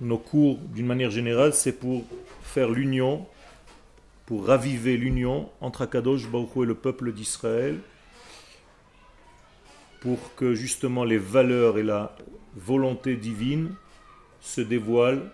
[0.00, 2.04] Nos cours, d'une manière générale, c'est pour
[2.42, 3.26] faire l'union,
[4.26, 7.78] pour raviver l'union entre Akadosh Baruch et le peuple d'Israël,
[10.00, 12.14] pour que justement les valeurs et la
[12.54, 13.74] volonté divine
[14.40, 15.30] se dévoilent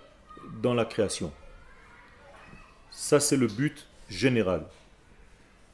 [0.62, 1.32] dans la création.
[2.90, 4.64] Ça, c'est le but général.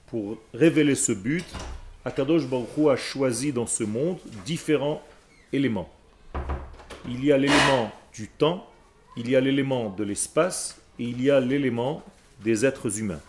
[0.07, 1.45] Pour révéler ce but,
[2.07, 5.03] Akadosh Baruch a choisi dans ce monde différents
[5.53, 5.93] éléments.
[7.09, 8.65] Il y a l'élément du temps,
[9.17, 12.05] il y a l'élément de l'espace et il y a l'élément
[12.45, 13.21] des êtres humains.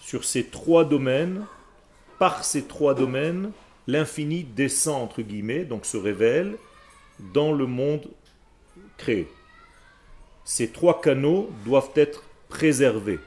[0.00, 1.44] Sur ces trois domaines,
[2.20, 3.50] par ces trois domaines,
[3.88, 6.56] l'infini descend entre guillemets, donc se révèle
[7.34, 8.06] dans le monde
[8.96, 9.26] créé.
[10.44, 13.18] Ces trois canaux doivent être préservés.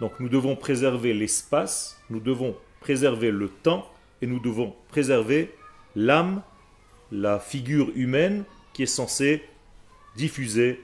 [0.00, 3.86] Donc nous devons préserver l'espace, nous devons préserver le temps
[4.22, 5.54] et nous devons préserver
[5.94, 6.42] l'âme,
[7.12, 9.44] la figure humaine qui est censée
[10.16, 10.82] diffuser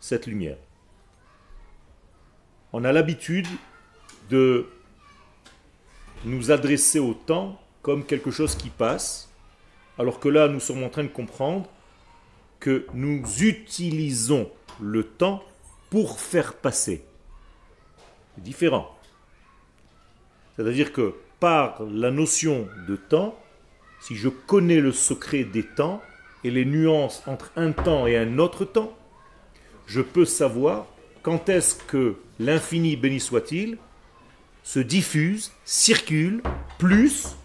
[0.00, 0.56] cette lumière.
[2.72, 3.46] On a l'habitude
[4.30, 4.66] de
[6.24, 9.30] nous adresser au temps comme quelque chose qui passe,
[9.98, 11.68] alors que là nous sommes en train de comprendre
[12.58, 14.50] que nous utilisons
[14.80, 15.44] le temps
[15.90, 17.04] pour faire passer
[18.38, 18.94] différent.
[20.56, 23.38] C'est-à-dire que par la notion de temps,
[24.00, 26.02] si je connais le secret des temps
[26.44, 28.96] et les nuances entre un temps et un autre temps,
[29.86, 30.86] je peux savoir
[31.22, 33.78] quand est-ce que l'infini, béni soit-il,
[34.62, 36.42] se diffuse, circule,
[36.78, 37.36] plus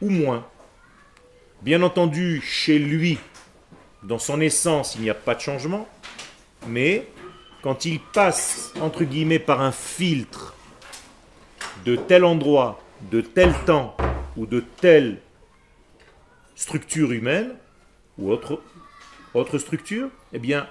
[0.00, 0.46] ou moins.
[1.62, 3.18] Bien entendu, chez lui,
[4.02, 5.88] dans son essence, il n'y a pas de changement,
[6.66, 7.06] mais
[7.64, 10.54] quand il passe, entre guillemets, par un filtre
[11.86, 12.78] de tel endroit,
[13.10, 13.96] de tel temps
[14.36, 15.22] ou de telle
[16.56, 17.54] structure humaine
[18.18, 18.60] ou autre,
[19.32, 20.68] autre structure, eh bien,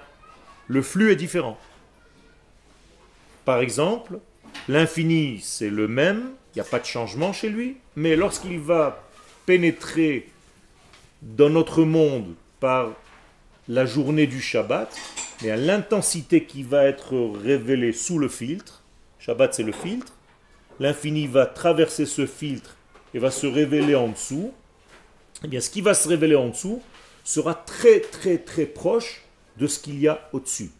[0.68, 1.58] le flux est différent.
[3.44, 4.20] Par exemple,
[4.68, 9.02] l'infini, c'est le même, il n'y a pas de changement chez lui, mais lorsqu'il va
[9.46, 10.28] pénétrer
[11.22, 12.92] dans notre monde par
[13.66, 14.96] la journée du Shabbat,
[15.44, 18.82] mais l'intensité qui va être révélée sous le filtre,
[19.18, 20.12] Shabbat c'est le filtre,
[20.80, 22.76] l'infini va traverser ce filtre
[23.12, 24.52] et va se révéler en dessous,
[25.44, 26.82] eh bien ce qui va se révéler en dessous
[27.24, 29.22] sera très très très proche
[29.58, 30.70] de ce qu'il y a au-dessus.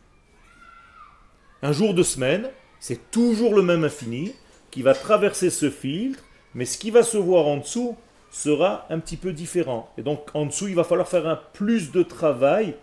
[1.63, 2.51] Un jour de semaine,
[2.81, 4.33] c'est toujours le même infini
[4.71, 6.23] qui va traverser ce filtre,
[6.55, 7.97] mais ce qui va se voir en dessous
[8.31, 9.93] sera un petit peu différent.
[9.99, 12.75] Et donc en dessous, il va falloir faire un plus de travail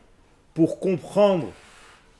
[0.53, 1.51] pour comprendre,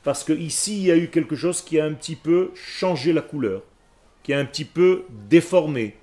[0.04, 3.14] parce que ici, il y a eu quelque chose qui a un petit peu changé
[3.14, 3.62] la couleur,
[4.24, 5.96] qui a un petit peu déformé,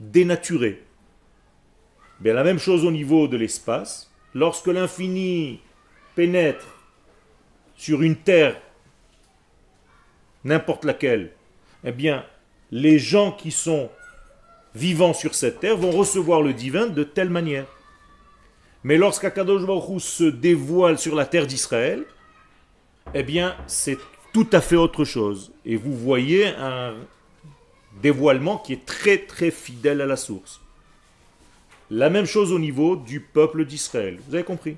[0.00, 0.82] dénaturé.
[2.20, 4.10] Bien, la même chose au niveau de l'espace.
[4.34, 5.60] Lorsque l'infini
[6.14, 6.66] pénètre
[7.76, 8.60] sur une terre,
[10.44, 11.32] n'importe laquelle,
[11.84, 12.24] eh bien,
[12.70, 13.90] les gens qui sont
[14.74, 17.66] vivants sur cette terre vont recevoir le divin de telle manière.
[18.84, 22.04] Mais lorsqu'Akadosh Baruch se dévoile sur la terre d'Israël,
[23.14, 23.98] eh bien, c'est
[24.32, 25.52] tout à fait autre chose.
[25.64, 26.94] Et vous voyez un
[28.00, 30.60] dévoilement qui est très très fidèle à la source.
[31.90, 34.18] La même chose au niveau du peuple d'Israël.
[34.26, 34.76] Vous avez compris?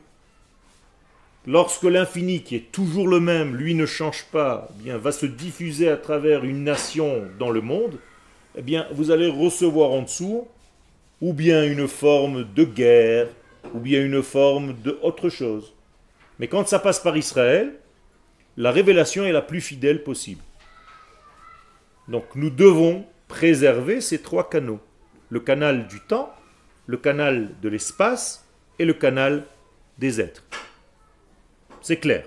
[1.46, 5.26] Lorsque l'infini, qui est toujours le même, lui ne change pas, eh bien, va se
[5.26, 7.98] diffuser à travers une nation dans le monde,
[8.56, 10.48] eh bien, vous allez recevoir en dessous
[11.20, 13.28] ou bien une forme de guerre,
[13.74, 15.72] ou bien une forme de autre chose.
[16.38, 17.74] Mais quand ça passe par Israël,
[18.56, 20.42] la révélation est la plus fidèle possible.
[22.08, 24.80] Donc nous devons préserver ces trois canaux.
[25.30, 26.32] Le canal du temps,
[26.86, 28.46] le canal de l'espace
[28.78, 29.44] et le canal
[29.98, 30.44] des êtres.
[31.80, 32.24] C'est clair.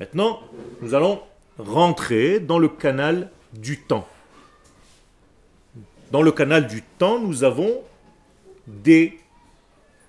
[0.00, 0.40] Maintenant,
[0.80, 1.22] nous allons
[1.58, 4.06] rentrer dans le canal du temps.
[6.10, 7.82] Dans le canal du temps, nous avons
[8.66, 9.18] des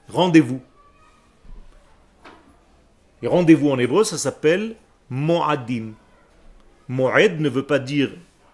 [0.08, 0.62] rendez-vous.
[3.22, 4.76] Et rendez-vous en hébreu, ça s'appelle
[5.10, 5.94] Mo'adim.
[6.88, 8.12] Mo'ed ne veut pas dire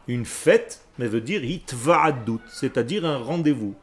[0.07, 3.75] une fête, mais veut dire hitva'adut, c'est-à-dire un rendez-vous.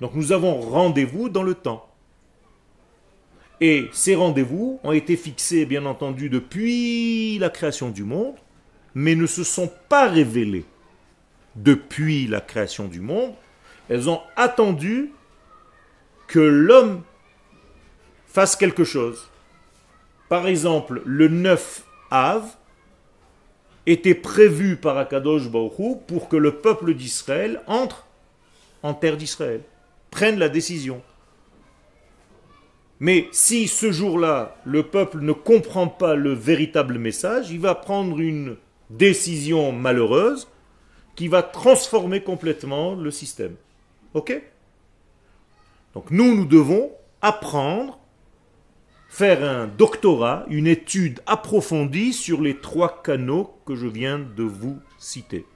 [0.00, 1.88] Donc nous avons rendez-vous dans le temps.
[3.60, 8.36] Et ces rendez-vous ont été fixés, bien entendu, depuis la création du monde,
[8.94, 10.64] mais ne se sont pas révélés
[11.56, 13.34] depuis la création du monde.
[13.88, 15.10] Elles ont attendu
[16.28, 17.02] que l'homme
[18.26, 19.28] fasse quelque chose.
[20.28, 22.56] Par exemple, le 9 Av
[23.86, 28.06] était prévu par Akadosh Baruch pour que le peuple d'Israël entre
[28.82, 29.62] en terre d'Israël.
[30.10, 31.02] prenne la décision.
[33.00, 38.18] Mais si ce jour-là, le peuple ne comprend pas le véritable message, il va prendre
[38.18, 38.56] une
[38.90, 40.48] décision malheureuse
[41.14, 43.54] qui va transformer complètement le système.
[44.14, 44.40] Ok?
[45.94, 46.90] Donc nous, nous devons
[47.22, 47.98] apprendre,
[49.08, 54.78] faire un doctorat, une étude approfondie sur les trois canaux que je viens de vous
[54.98, 55.46] citer.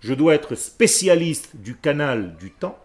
[0.00, 2.78] Je dois être spécialiste du canal du temps,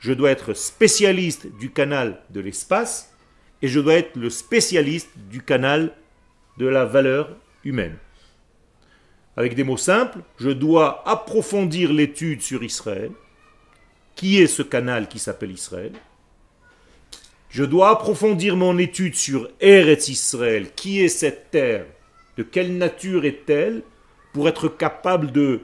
[0.00, 3.14] je dois être spécialiste du canal de l'espace,
[3.60, 5.94] et je dois être le spécialiste du canal
[6.58, 7.96] de la valeur humaine.
[9.36, 13.10] Avec des mots simples, je dois approfondir l'étude sur Israël.
[14.14, 15.92] Qui est ce canal qui s'appelle Israël?
[17.54, 20.72] Je dois approfondir mon étude sur Eretz Israël.
[20.74, 21.86] Qui est cette terre?
[22.36, 23.84] De quelle nature est-elle?
[24.32, 25.60] Pour être capable de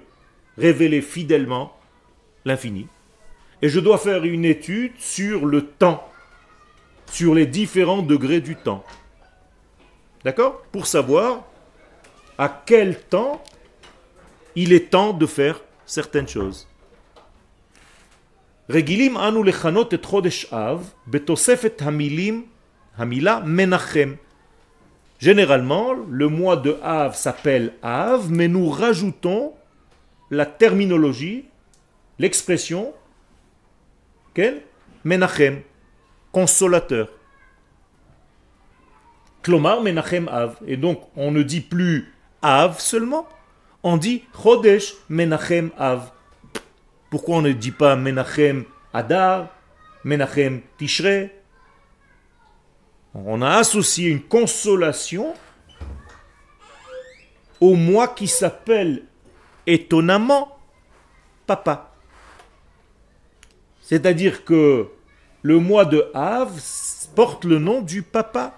[0.56, 1.76] révéler fidèlement
[2.44, 2.86] l'infini
[3.60, 6.08] Et je dois faire une étude sur le temps
[7.10, 8.84] sur les différents degrés du temps.
[10.24, 10.62] D'accord?
[10.70, 11.44] Pour savoir
[12.38, 13.42] à quel temps
[14.54, 16.69] il est temps de faire certaines choses.
[21.80, 22.44] Hamilim
[22.98, 24.16] hamila menachem.
[25.18, 29.52] Généralement, le mois de Av s'appelle Av, mais nous rajoutons
[30.30, 31.44] la terminologie,
[32.18, 32.94] l'expression,
[34.32, 34.62] quel
[35.04, 35.62] Menachem
[36.32, 37.08] consolateur.
[39.42, 40.56] Klomar Menachem Av.
[40.66, 42.12] Et donc, on ne dit plus
[42.42, 43.26] Av seulement,
[43.82, 46.12] on dit Chodesh Menachem Av.
[47.10, 48.64] Pourquoi on ne dit pas Menachem
[48.94, 49.48] Adar,
[50.04, 51.34] Menachem Tishrei?
[53.14, 55.34] On a associé une consolation
[57.60, 59.02] au mois qui s'appelle
[59.66, 60.56] étonnamment
[61.46, 61.92] Papa.
[63.82, 64.88] C'est-à-dire que
[65.42, 66.52] le mois de Av
[67.16, 68.56] porte le nom du papa.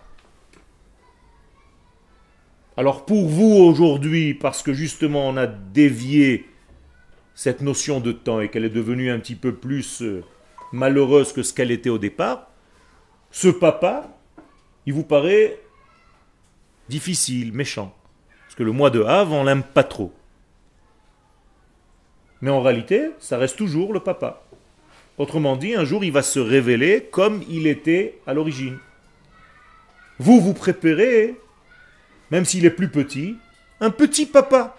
[2.77, 6.52] Alors pour vous aujourd'hui, parce que justement on a dévié
[7.43, 10.23] cette notion de temps et qu'elle est devenue un petit peu plus euh,
[10.71, 12.47] malheureuse que ce qu'elle était au départ,
[13.33, 14.17] ce papa,
[14.87, 15.59] il vous paraît
[16.89, 17.93] difficile, méchant.
[18.45, 20.13] Parce que le mois de Av, on l'aime pas trop.
[22.43, 24.45] Mais en réalité, ça reste toujours le papa.
[25.19, 28.79] Autrement dit, un jour, il va se révéler comme il était à l'origine.
[30.21, 31.41] Vous, vous préférez,
[32.31, 33.37] même s'il est plus petit,
[33.81, 34.77] un petit papa.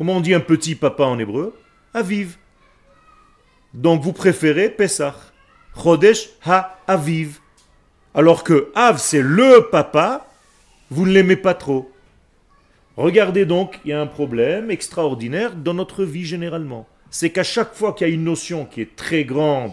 [0.00, 1.54] Comment on dit un petit papa en hébreu
[1.92, 2.38] Aviv.
[3.74, 5.14] Donc vous préférez Pessah.
[5.76, 7.40] Chodesh ha-aviv.
[8.14, 10.26] Alors que Av, c'est le papa,
[10.90, 11.92] vous ne l'aimez pas trop.
[12.96, 17.74] Regardez donc, il y a un problème extraordinaire dans notre vie généralement c'est qu'à chaque
[17.74, 19.72] fois qu'il y a une notion qui est très grande,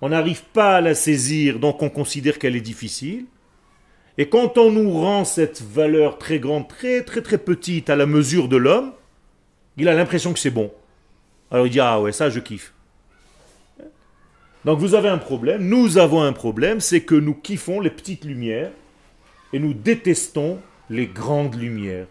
[0.00, 3.26] on n'arrive pas à la saisir, donc on considère qu'elle est difficile.
[4.18, 8.06] Et quand on nous rend cette valeur très grande, très très très petite à la
[8.06, 8.92] mesure de l'homme,
[9.76, 10.72] il a l'impression que c'est bon.
[11.50, 12.72] Alors il dit Ah ouais, ça je kiffe.
[14.64, 18.24] Donc vous avez un problème, nous avons un problème, c'est que nous kiffons les petites
[18.24, 18.72] lumières
[19.52, 20.58] et nous détestons
[20.90, 22.08] les grandes lumières.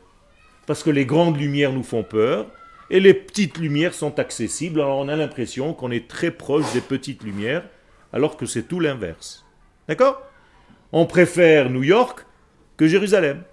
[0.66, 2.48] Parce que les grandes lumières nous font peur
[2.90, 4.80] et les petites lumières sont accessibles.
[4.80, 7.64] Alors on a l'impression qu'on est très proche des petites lumières,
[8.14, 9.46] alors que c'est tout l'inverse.
[9.90, 10.22] D'accord?
[10.94, 12.26] On préfère New York
[12.78, 13.44] que Jérusalem.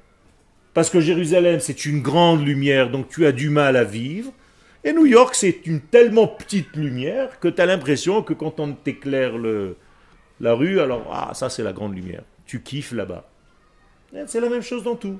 [0.74, 4.32] Parce que Jérusalem, c'est une grande lumière, donc tu as du mal à vivre.
[4.84, 8.72] Et New York, c'est une tellement petite lumière que tu as l'impression que quand on
[8.72, 9.34] t'éclaire
[10.40, 12.22] la rue, alors, ah, ça c'est la grande lumière.
[12.46, 13.28] Tu kiffes là-bas.
[14.26, 15.18] C'est la même chose dans tout.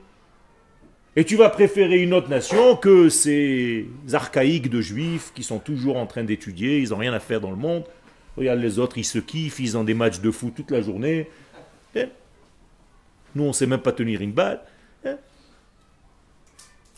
[1.15, 5.99] Et tu vas préférer une autre nation que ces archaïques de juifs qui sont toujours
[5.99, 7.85] en train d'étudier, ils n'ont rien à faire dans le monde.
[8.37, 11.29] Regarde les autres, ils se kiffent, ils ont des matchs de foot toute la journée.
[11.95, 12.07] Eh?
[13.35, 14.61] Nous, on ne sait même pas tenir une balle.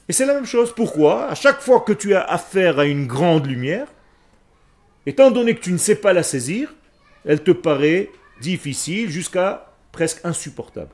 [0.08, 0.72] Et c'est la même chose.
[0.74, 1.28] Pourquoi?
[1.28, 3.88] À chaque fois que tu as affaire à une grande lumière,
[5.06, 6.74] étant donné que tu ne sais pas la saisir,
[7.24, 10.90] elle te paraît difficile jusqu'à presque insupportable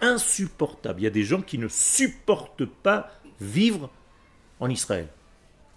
[0.00, 1.00] insupportable.
[1.00, 3.90] Il y a des gens qui ne supportent pas vivre
[4.60, 5.08] en Israël.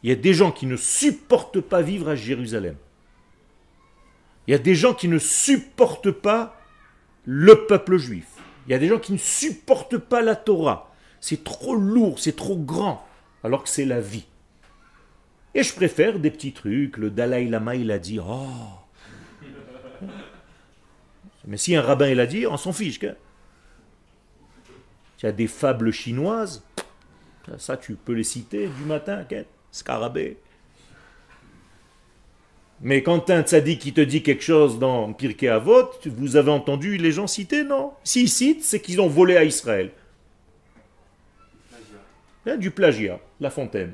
[0.03, 2.75] Il y a des gens qui ne supportent pas vivre à Jérusalem.
[4.47, 6.55] Il y a des gens qui ne supportent pas
[7.25, 8.25] le peuple juif.
[8.65, 10.88] Il y a des gens qui ne supportent pas la Torah.
[11.21, 13.05] C'est trop lourd, c'est trop grand,
[13.43, 14.25] alors que c'est la vie.
[15.53, 16.97] Et je préfère des petits trucs.
[16.97, 18.47] Le Dalai Lama, il a dit, oh.
[21.45, 22.99] Mais si un rabbin, il a dit, on s'en fiche.
[25.17, 26.63] Tu as des fables chinoises,
[27.57, 29.25] ça tu peux les citer du matin,
[29.71, 30.37] scarabée.
[32.81, 36.95] Mais quand un tzaddik qui te dit quelque chose dans Pirkei Avot, vous avez entendu
[36.97, 37.91] les gens citer Non?
[38.05, 39.91] S'ils citent, c'est qu'ils ont volé à Israël.
[42.49, 43.93] A du plagiat, la fontaine.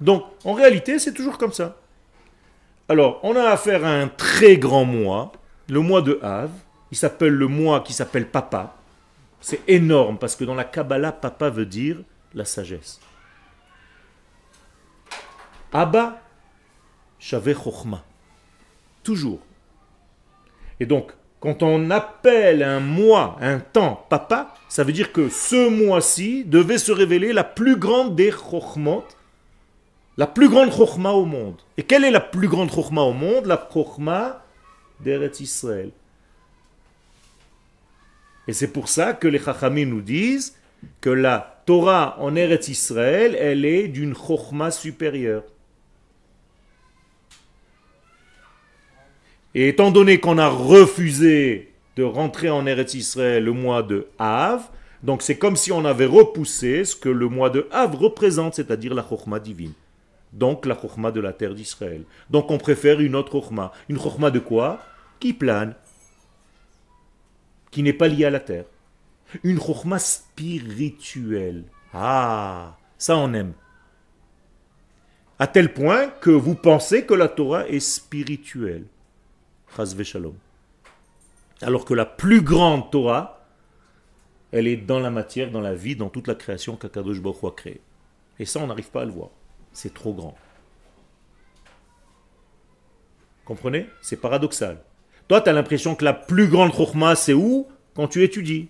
[0.00, 1.76] Donc, en réalité, c'est toujours comme ça.
[2.88, 5.32] Alors, on a affaire à un très grand mois,
[5.68, 6.50] le mois de Av.
[6.90, 8.76] Il s'appelle le mois qui s'appelle Papa.
[9.40, 11.98] C'est énorme parce que dans la Kabbalah, Papa veut dire
[12.34, 13.00] la sagesse.
[15.72, 16.20] Abba,
[17.18, 18.04] Shaveh Chochma.
[19.02, 19.40] Toujours.
[20.80, 25.68] Et donc, quand on appelle un mois, un temps, papa, ça veut dire que ce
[25.68, 29.04] mois-ci devait se révéler la plus grande des chokhmot,
[30.16, 31.56] la plus grande chokhma au monde.
[31.76, 33.46] Et quelle est la plus grande chokhma au monde?
[33.46, 34.44] La chokhma
[35.00, 35.90] d'Eretz Israël.
[38.46, 40.56] Et c'est pour ça que les chachamim nous disent
[41.00, 45.42] que la Torah en Eretz Israël, elle est d'une chokhma supérieure.
[49.54, 54.62] Et étant donné qu'on a refusé de rentrer en Eretz Israël le mois de Av,
[55.02, 58.94] donc c'est comme si on avait repoussé ce que le mois de Av représente, c'est-à-dire
[58.94, 59.72] la Chokhmah divine.
[60.32, 62.04] Donc la Chokhmah de la terre d'Israël.
[62.30, 63.72] Donc on préfère une autre Chokhmah.
[63.88, 64.80] Une Chokhmah de quoi?
[65.20, 65.74] Qui plane,
[67.70, 68.64] qui n'est pas liée à la terre.
[69.42, 71.64] Une Chokhmah spirituelle.
[71.92, 73.52] Ah, ça on aime.
[75.38, 78.84] À tel point que vous pensez que la Torah est spirituelle.
[81.62, 83.46] Alors que la plus grande Torah,
[84.50, 87.50] elle est dans la matière, dans la vie, dans toute la création qu'Akadosh Baruch a
[87.50, 87.80] créée.
[88.38, 89.30] Et ça, on n'arrive pas à le voir.
[89.72, 90.36] C'est trop grand.
[93.44, 93.88] Comprenez?
[94.02, 94.78] C'est paradoxal.
[95.28, 97.66] Toi, tu as l'impression que la plus grande chokhmah, c'est où?
[97.94, 98.68] Quand tu étudies.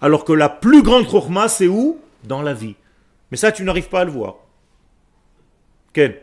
[0.00, 1.98] Alors que la plus grande chokhmah, c'est où?
[2.22, 2.76] Dans la vie.
[3.30, 4.36] Mais ça, tu n'arrives pas à le voir.
[5.92, 6.22] Quel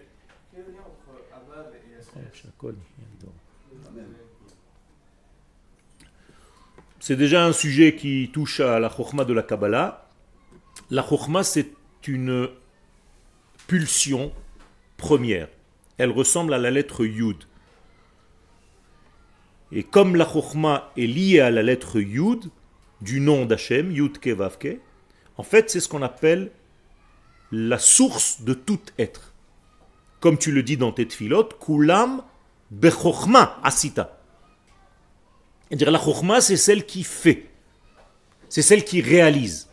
[7.02, 10.08] c'est déjà un sujet qui touche à la chokhmah de la Kabbalah.
[10.92, 11.72] La chokhmah, c'est
[12.06, 12.48] une
[13.66, 14.32] pulsion
[14.98, 15.48] première.
[15.98, 17.38] Elle ressemble à la lettre Yud.
[19.72, 22.52] Et comme la chokhmah est liée à la lettre Yud,
[23.02, 24.78] du nom d'Hachem, Yud Kevavke,
[25.38, 26.52] en fait, c'est ce qu'on appelle
[27.52, 29.34] la source de tout être.
[30.20, 32.22] Comme tu le dis dans tes tfilotes, Kulam
[32.70, 34.21] Bechokhma Asita.
[35.72, 37.46] La chokhmah, c'est celle qui fait.
[38.50, 39.70] C'est celle qui réalise.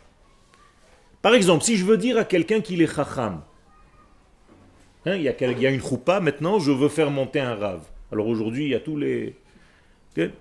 [1.21, 3.41] Par exemple, si je veux dire à quelqu'un qu'il est chacham,
[5.05, 5.27] hein, il, y
[5.67, 7.83] a, une choupa, maintenant je veux faire monter un rave.
[8.11, 9.35] Alors aujourd'hui, il y a tous les...
[10.11, 10.31] Okay?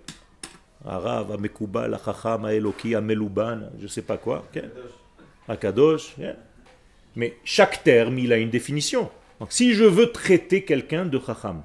[0.87, 4.45] Arav, Amekubal, Achacham, Aeloki, Ameluban, je ne sais pas quoi.
[4.51, 4.69] Okay?
[5.49, 6.15] Akadosh.
[7.17, 9.11] Mais chaque terme, il a une définition.
[9.41, 11.63] Donc si je veux traiter quelqu'un de chacham,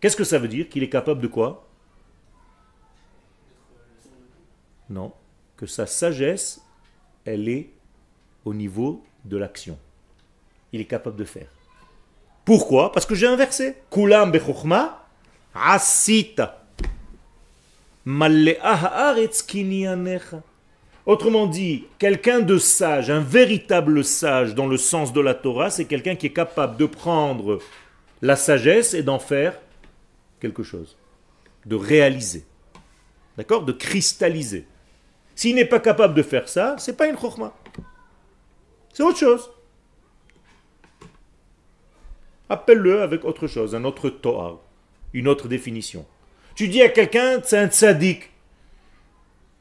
[0.00, 0.68] qu'est-ce que ça veut dire?
[0.68, 1.66] Qu'il est capable de quoi?
[4.92, 5.12] Non,
[5.56, 6.60] que sa sagesse,
[7.24, 7.70] elle est
[8.44, 9.78] au niveau de l'action.
[10.70, 11.48] Il est capable de faire.
[12.44, 12.92] Pourquoi?
[12.92, 13.76] Parce que j'ai inversé.
[13.90, 14.32] Kulam.
[21.06, 25.86] Autrement dit, quelqu'un de sage, un véritable sage dans le sens de la Torah, c'est
[25.86, 27.60] quelqu'un qui est capable de prendre
[28.20, 29.58] la sagesse et d'en faire
[30.38, 30.98] quelque chose,
[31.64, 32.44] de réaliser,
[33.38, 34.66] d'accord, de cristalliser.
[35.42, 37.52] S'il n'est pas capable de faire ça, c'est pas une chokhmah.
[38.92, 39.50] C'est autre chose.
[42.48, 44.62] Appelle-le avec autre chose, un autre Torah,
[45.12, 46.06] une autre définition.
[46.54, 48.30] Tu dis à quelqu'un, c'est un tzaddik.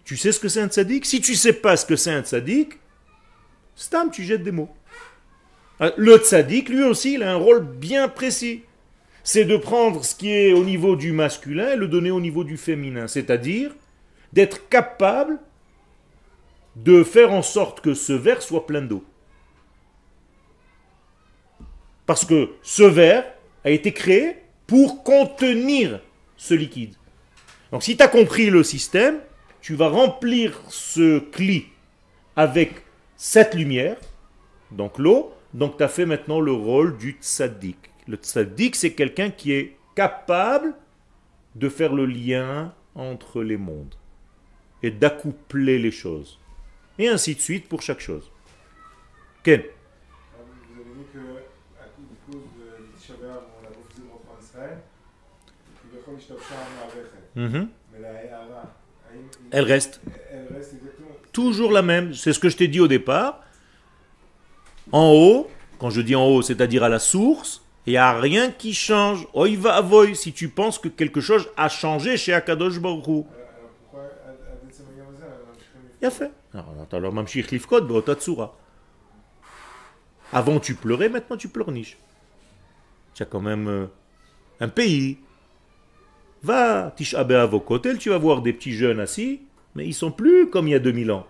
[0.05, 1.03] Tu sais ce que c'est un tzaddik?
[1.03, 2.77] Si tu sais pas ce que c'est un tzaddik,
[3.73, 4.69] stam, tu jettes des mots.
[5.79, 8.61] Ah, le tzaddik, lui aussi, il a un rôle bien précis.
[9.23, 12.43] C'est de prendre ce qui est au niveau du masculin et le donner au niveau
[12.43, 13.07] du féminin.
[13.07, 13.71] C'est-à-dire
[14.31, 15.39] d'être capable
[16.75, 19.03] de faire en sorte que ce verre soit plein d'eau.
[22.05, 23.25] Parce que ce verre
[23.63, 24.37] a été créé
[24.67, 25.99] pour contenir
[26.37, 26.95] ce liquide.
[27.71, 29.19] Donc si tu as compris le système,
[29.61, 31.65] tu vas remplir ce cli
[32.35, 32.83] avec
[33.15, 33.97] cette lumière,
[34.71, 37.77] donc l'eau, donc tu as fait maintenant le rôle du tzaddik.
[38.07, 40.73] Le tzaddik, c'est quelqu'un qui est capable
[41.55, 43.95] de faire le lien entre les mondes
[44.81, 46.40] et d'accoupler les choses.
[46.97, 48.29] Et ainsi de suite pour chaque chose.
[49.43, 51.19] Ken Vous avez dit que,
[51.79, 54.77] à cause de Tisha on a refusé de rentrer en Israël.
[57.93, 58.75] Mais la Hara,
[59.51, 60.01] Elle reste.
[60.31, 61.09] elle reste exactement.
[61.31, 62.13] Toujours la même.
[62.13, 63.43] C'est ce que je t'ai dit au départ.
[64.91, 68.51] En haut, quand je dis en haut, c'est-à-dire à la source, Il n'y a rien
[68.51, 69.27] qui change.
[69.33, 73.11] Oi va avoy si tu penses que quelque chose a changé chez Akadosh Baruch Hu.
[73.11, 73.25] Alors
[73.79, 74.03] pourquoi
[76.03, 76.80] עד עצם היום הזה ממשיכים לפעול?
[76.80, 76.82] יפה.
[76.82, 78.46] Alors, אתה לא ממשיך לבכות באותה צורה.
[80.32, 81.96] Avant tu pleurais, maintenant tu pleurniches.
[83.14, 83.86] Tu as quand même euh,
[84.60, 85.18] un pays.
[86.42, 89.40] Va, Tisha B'Av au Kotel, tu vas voir des petits jeunes assis,
[89.74, 91.26] mais ils sont plus comme il y a 2000 ans.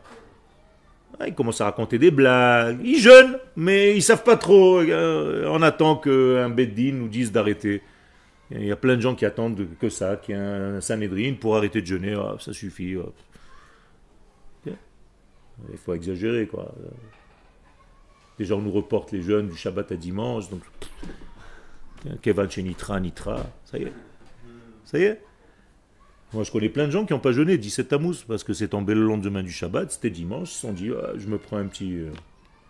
[1.19, 2.81] Ah, Ils commencent à raconter des blagues.
[2.85, 4.81] Ils jeûnent, mais ils savent pas trop.
[4.81, 7.83] Euh, On attend qu'un Beddin nous dise d'arrêter.
[8.51, 11.35] Il y a plein de gens qui attendent que ça, qu'il y ait un Sanhedrin
[11.41, 12.15] pour arrêter de jeûner.
[12.15, 12.97] Ah, ça suffit.
[15.72, 16.74] Il faut exagérer, quoi.
[18.38, 20.62] Déjà, on nous reporte les jeunes du Shabbat à dimanche, donc.
[22.22, 23.94] Keval chez Nitra, Nitra, ça y est.
[24.86, 25.22] Ça y est.
[26.34, 28.70] Moi, je connais plein de gens qui n'ont pas jeûné 17 Tammuz, parce que c'est
[28.70, 31.58] tombé le lendemain du Shabbat, c'était dimanche, ils se sont dit, Ah, je me prends
[31.58, 32.00] un petit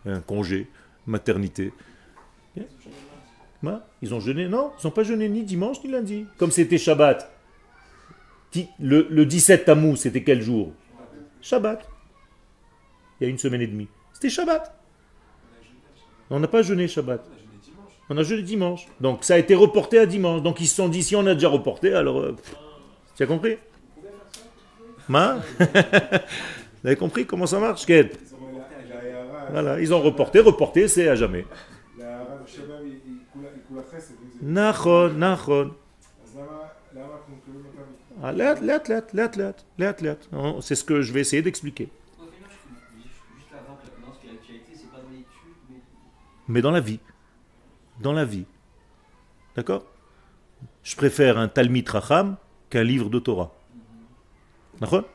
[0.07, 0.67] euh, congé,
[1.05, 1.71] maternité.
[2.57, 2.63] Hein?
[4.01, 4.47] Ils ont jeûné?
[4.47, 6.25] Non, ils n'ont pas jeûné ni dimanche ni lundi.
[6.38, 7.31] Comme c'était Shabbat.
[8.79, 10.73] Le 17 Tammuz, c'était quel jour?
[11.41, 11.88] Shabbat
[13.20, 13.88] Il y a une semaine et demie.
[14.12, 14.73] C'était Shabbat.
[16.30, 17.25] On n'a pas jeûné Shabbat.
[18.08, 18.87] On a jeûné dimanche.
[19.00, 20.42] Donc ça a été reporté à dimanche.
[20.42, 22.20] Donc ils se sont dit, si on a déjà reporté, alors...
[22.20, 22.54] euh, pff,
[23.16, 23.56] tu as compris
[25.08, 30.40] Ma Vous avez compris comment ça marche Ken זאת אומרת, להערה, Voilà, ils ont reporté,
[30.40, 31.44] reporté, c'est à jamais.
[31.99, 35.68] להערה בשבע היא היא כולה- היא כולה חסד, אם זה- Nachon, nachon.
[36.25, 36.46] אז למה
[36.94, 37.82] למה אנחנו מקבלים אותם?
[38.23, 40.20] Ah, Laat, laat, laat, laat, laat, laat, laat.
[40.32, 41.88] Oh, C'est ce que je vais essayer d'expliquer.
[46.51, 47.00] Mais dans la vie.
[48.01, 48.46] Dans la vie.
[49.55, 49.86] D'accord?
[50.84, 52.38] Je préfère un Talmid Racham
[52.70, 53.51] qu'un livre de Torah.
[54.79, 55.05] D'accord?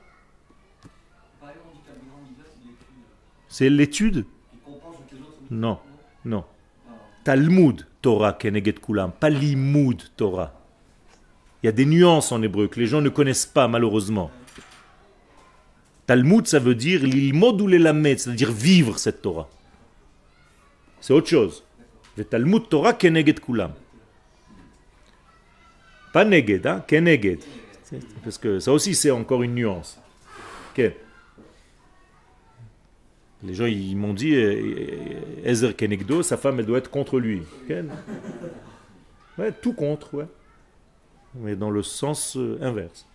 [3.49, 4.27] C'est de l'étude?
[5.51, 5.79] Non,
[6.25, 6.45] non.
[7.25, 9.31] Talmud Torah Keneged Kulam, pas
[10.17, 10.53] Torah.
[11.63, 14.31] Il y a des nuances en hébreu que les gens ne connaissent pas malheureusement.
[16.07, 19.49] Talmud, ça veut dire l'ilmod ou l'elamed, c'est-à-dire vivre cette Torah.
[21.07, 21.63] C'est autre chose.
[22.17, 23.73] Le Talmud Torah Keneged Kulam.
[26.13, 27.39] Pas Neged, hein, Keneged.
[28.25, 30.01] Parce que ça aussi, c'est encore une nuance.
[30.77, 30.95] Les
[33.55, 37.43] gens, ils m'ont dit, euh, Ezer Kenegdo, sa femme, elle doit être contre lui.
[37.69, 37.89] Ken
[39.39, 40.27] Ouais, tout contre, ouais.
[41.37, 43.07] Mais dans le sens euh, inverse.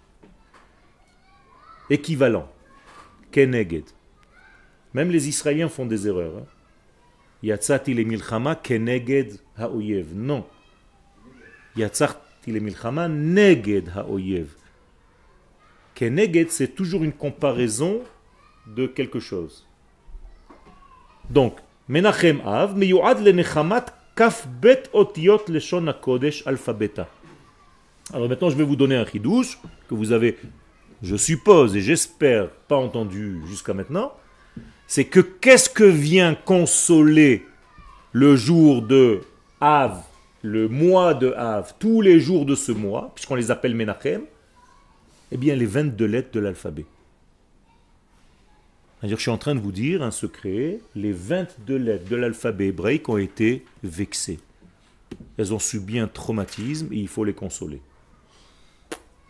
[1.90, 2.50] Équivalent.
[3.32, 3.84] Keneged.
[4.94, 6.38] Même les Israéliens font des erreurs.
[6.38, 6.46] hein.
[7.44, 10.14] Le milchama keneged haoyev.
[10.16, 10.46] Non.
[11.76, 14.48] Yatsati le milchama neged haoyev.
[15.96, 18.02] Keneged, c'est toujours une comparaison
[18.68, 19.68] de quelque chose.
[21.30, 27.08] Donc, Menachem Av, meyuad le nechamat kaf bet otiot leshon hakodesh alphabeta.
[28.14, 29.58] Alors maintenant, je vais vous donner un chidouche
[29.90, 30.38] que vous avez,
[31.02, 34.14] je suppose et j'espère, pas entendu jusqu'à maintenant.
[34.94, 37.46] C'est que qu'est-ce que vient consoler
[38.12, 39.22] le jour de
[39.62, 40.04] Av,
[40.42, 44.24] le mois de Av, tous les jours de ce mois, puisqu'on les appelle Menachem?
[45.32, 46.84] Eh bien, les 22 lettres de l'alphabet.
[49.00, 52.68] C'est-à-dire, je suis en train de vous dire un secret, les 22 lettres de l'alphabet
[52.68, 54.40] hébraïque ont été vexées.
[55.38, 57.82] Elles ont subi un traumatisme et il faut les consoler.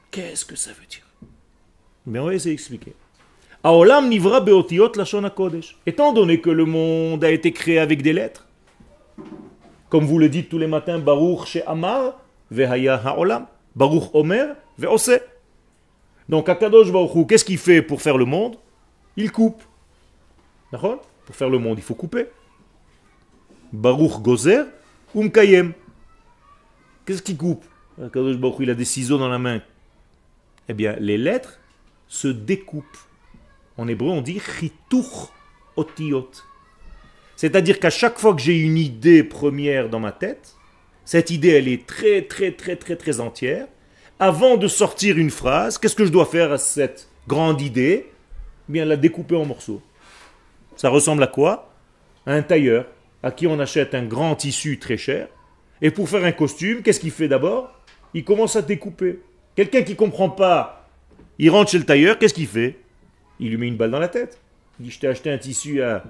[0.10, 1.06] Qu'est-ce que ça veut dire?
[2.08, 2.96] Mais on va essayer d'expliquer.
[3.64, 5.78] Aolam nivra beotiot lashon hakodesh.
[5.86, 8.48] Étant donné que le monde a été créé avec des lettres,
[9.90, 12.20] comme vous le dites tous les matins, Baruch she Amar,
[12.50, 13.46] vehaya haolam,
[13.76, 15.20] Baruch Omer, veose.
[16.28, 18.56] Donc Akadosh Baruch qu'est-ce qu'il fait pour faire le monde?
[19.16, 19.62] Il coupe.
[20.72, 21.02] D'accord?
[21.26, 22.28] Pour faire le monde, il faut couper.
[23.72, 24.66] Baruch Gozer,
[25.16, 25.74] Umkayem.
[27.06, 27.66] Qu'est-ce qui coupe?
[28.02, 29.62] Akadosh Baruch il a des ciseaux dans la main.
[30.68, 31.60] Eh bien, les lettres
[32.08, 32.98] se découpent.
[33.82, 35.32] En hébreu, on dit chituch
[35.76, 36.30] otiot.
[37.36, 40.54] C'est-à-dire qu'à chaque fois que j'ai une idée première dans ma tête,
[41.04, 43.66] cette idée, elle est très, très, très, très, très entière.
[44.20, 48.06] Avant de sortir une phrase, qu'est-ce que je dois faire à cette grande idée?
[48.70, 49.82] Eh Bien, la découper en morceaux.
[50.76, 51.74] Ça ressemble à quoi?
[52.28, 52.86] À un tailleur
[53.24, 55.28] à qui on achète un grand tissu très cher.
[55.82, 57.74] Et pour faire un costume, qu'est-ce qu'il fait d'abord?
[58.14, 59.22] Il commence à découper.
[59.56, 60.88] Quelqu'un qui ne comprend pas,
[61.40, 62.78] il rentre chez le tailleur, qu'est-ce qu'il fait?
[63.42, 64.40] Il lui met une balle dans la tête.
[64.80, 66.06] Il dit, je t'ai acheté un tissu à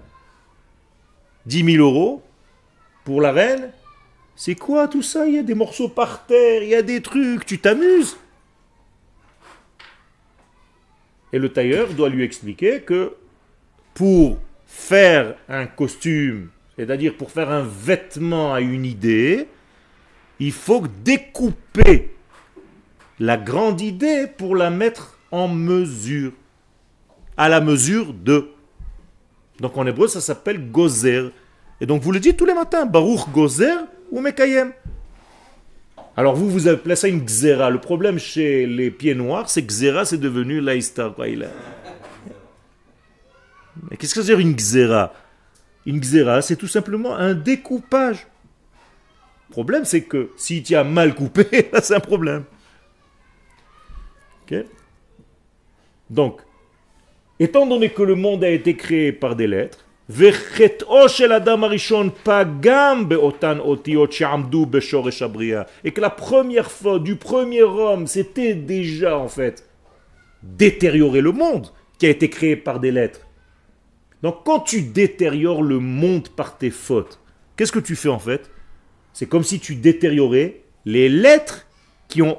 [1.47, 2.21] 10 000 euros
[3.03, 3.71] pour la reine.
[4.35, 5.25] C'est quoi tout ça?
[5.25, 8.17] Il y a des morceaux par terre, il y a des trucs, tu t'amuses.
[11.33, 13.15] Et le tailleur doit lui expliquer que
[13.93, 19.47] pour faire un costume, c'est-à-dire pour faire un vêtement à une idée,
[20.41, 22.15] Il faut découper
[23.19, 26.31] la grande idée pour la mettre en mesure.
[27.37, 28.49] À la mesure de.
[29.59, 31.31] Donc en hébreu, ça s'appelle gozer.
[31.79, 33.75] Et donc vous le dites tous les matins, Baruch gozer
[34.11, 34.73] ou Mekayem.
[36.17, 37.69] Alors vous, vous appelez ça une xéra.
[37.69, 41.15] Le problème chez les pieds noirs, c'est que xéra, c'est devenu laïstar.
[41.17, 41.47] Mais
[43.97, 45.13] qu'est-ce que ça veut dire une xéra
[45.85, 48.27] Une xéra, c'est tout simplement un découpage.
[49.49, 52.43] Le problème, c'est que si tu as mal coupé, là, c'est un problème.
[54.43, 54.65] Ok?
[56.09, 56.41] Donc,
[57.41, 59.83] Étant donné que le monde a été créé par des lettres,
[60.19, 60.31] et
[65.91, 69.67] que la première faute du premier homme, c'était déjà en fait
[70.43, 73.21] détériorer le monde qui a été créé par des lettres.
[74.21, 77.19] Donc quand tu détériores le monde par tes fautes,
[77.57, 78.51] qu'est-ce que tu fais en fait?
[79.13, 81.65] C'est comme si tu détériorais les lettres
[82.07, 82.37] qui ont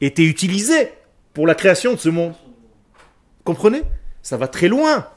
[0.00, 0.90] été utilisées
[1.34, 2.34] pour la création de ce monde.
[3.46, 3.84] Comprenez?
[4.22, 5.08] Ça va très loin.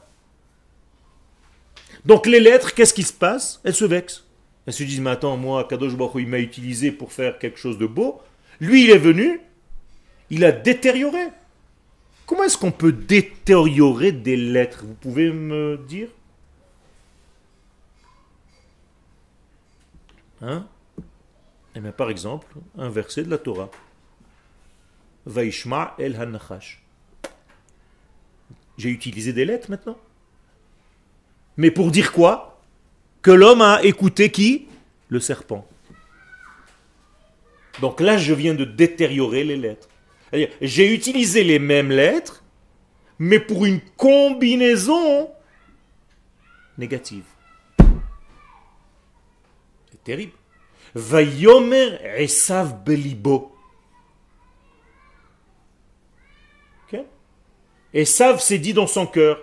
[2.06, 3.60] Donc les lettres, qu'est-ce qui se passe?
[3.64, 4.24] Elles se vexent.
[4.66, 7.80] Elles se disent, mais attends, moi, Kadosh Baruch il m'a utilisé pour faire quelque chose
[7.80, 8.22] de beau.
[8.62, 9.42] Lui, il est venu,
[10.30, 11.30] il a détérioré.
[12.28, 14.84] Comment est-ce qu'on peut détériorer des lettres?
[14.86, 16.10] Vous pouvez me dire?
[20.42, 20.68] Hein?
[21.74, 23.72] Eh bien, par exemple, un verset de la Torah.
[25.26, 26.79] Vaishma el hanachash.
[28.80, 29.98] J'ai utilisé des lettres maintenant
[31.60, 32.62] mais pour dire quoi?
[33.22, 34.70] Que l'homme a écouté qui?
[35.10, 35.68] Le serpent.
[37.82, 39.90] Donc là, je viens de détériorer les lettres.
[40.62, 42.46] J'ai utilisé les mêmes lettres,
[43.20, 45.30] mais pour une combinaison
[46.78, 47.26] négative.
[49.92, 50.32] C'est terrible.
[50.96, 53.54] Vayomer Esav Belibo.
[57.94, 59.40] Esav s'est dit dans son cœur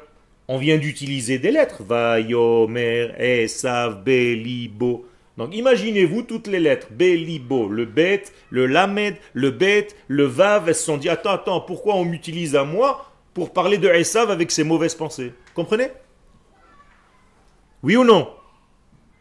[0.48, 1.82] on vient d'utiliser des lettres.
[1.82, 5.06] Vayomer, Esav, Belibo.
[5.37, 6.88] Donc imaginez-vous toutes les lettres.
[6.90, 10.68] Belibo, le bet, le lamed, le bet, le vav.
[10.68, 14.30] Elles se sont dit Attends, attends, pourquoi on m'utilise à moi pour parler de Esav
[14.30, 15.32] avec ses mauvaises pensées?
[15.54, 15.88] Comprenez?
[17.82, 18.30] Oui ou non?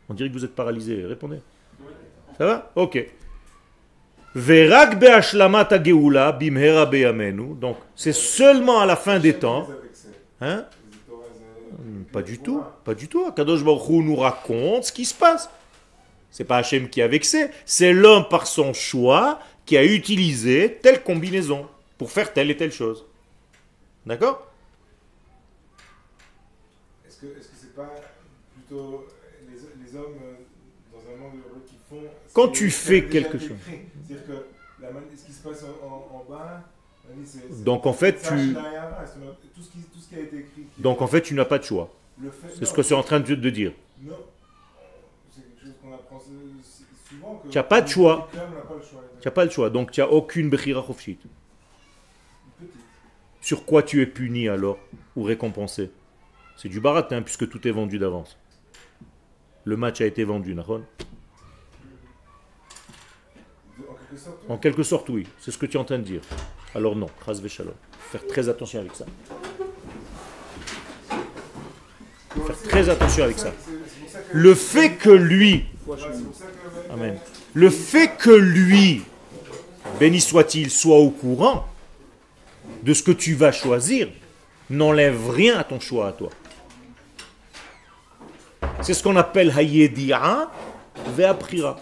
[0.07, 1.03] On dirait que vous êtes paralysé.
[1.03, 1.39] Répondez.
[2.37, 2.71] Ça va?
[2.75, 3.03] Ok.
[4.35, 5.69] Verak be'ashlamat
[6.37, 7.55] bimhera beyamenu.
[7.55, 9.67] Donc c'est seulement à la fin des temps.
[10.41, 10.65] Hein?
[12.11, 13.31] Pas du tout, pas du tout.
[13.31, 15.49] Kadosh Baruch Hu nous raconte ce qui se passe.
[16.31, 21.01] C'est pas Hachem qui a vexé, c'est l'homme par son choix qui a utilisé telle
[21.01, 21.65] combinaison
[21.97, 23.05] pour faire telle et telle chose.
[24.05, 24.51] D'accord?
[27.07, 27.89] Est-ce que ce c'est pas
[28.53, 29.07] plutôt
[29.47, 30.33] les, les, hommes euh,
[30.91, 32.01] dans un monde heureux qui font.
[32.33, 33.57] Quand tu fais quelque chose.
[34.07, 34.45] C'est-à-dire que
[34.81, 36.63] la, ce qui se passe en, en bas.
[37.63, 38.53] Donc en fait, tu.
[39.53, 40.65] Tout ce, qui, tout ce qui a été écrit.
[40.77, 41.91] Donc en fait, tu n'as pas de choix.
[42.57, 43.73] C'est ce que c'est en train de, dire.
[44.01, 44.15] Non.
[45.31, 47.43] C'est quelque chose qu'on apprend souvent.
[47.49, 48.29] tu n'as pas de choix.
[48.31, 49.69] Tu n'as pas le choix.
[49.69, 51.19] Donc tu n'as aucune Bechira Khofshit.
[53.41, 54.79] Sur quoi tu es puni alors
[55.15, 55.91] Ou récompensé?
[56.57, 58.37] C'est du baratin puisque tout est vendu d'avance.
[59.65, 60.83] Le match a été vendu, Nahon
[64.49, 65.25] En quelque sorte, oui.
[65.39, 66.21] C'est ce que tu es en train de dire.
[66.73, 67.07] Alors non,
[67.47, 67.73] Shalom.
[68.11, 69.05] Faire très attention avec ça.
[72.29, 73.53] Faire très attention avec ça.
[74.31, 75.65] Le fait que lui,
[76.91, 77.17] Amen.
[77.53, 79.03] Le fait que lui,
[79.99, 81.65] béni soit-il, soit au courant
[82.83, 84.09] de ce que tu vas choisir,
[84.69, 86.29] n'enlève rien à ton choix à toi.
[88.81, 90.51] C'est ce qu'on appelle Hayedi'a
[91.15, 91.77] Ve'aprira.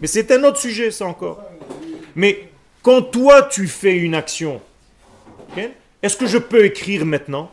[0.00, 1.42] Mais c'est un autre sujet, ça encore.
[2.14, 2.48] Mais
[2.82, 4.60] quand toi tu fais une action,
[6.02, 7.50] est-ce que je peux écrire maintenant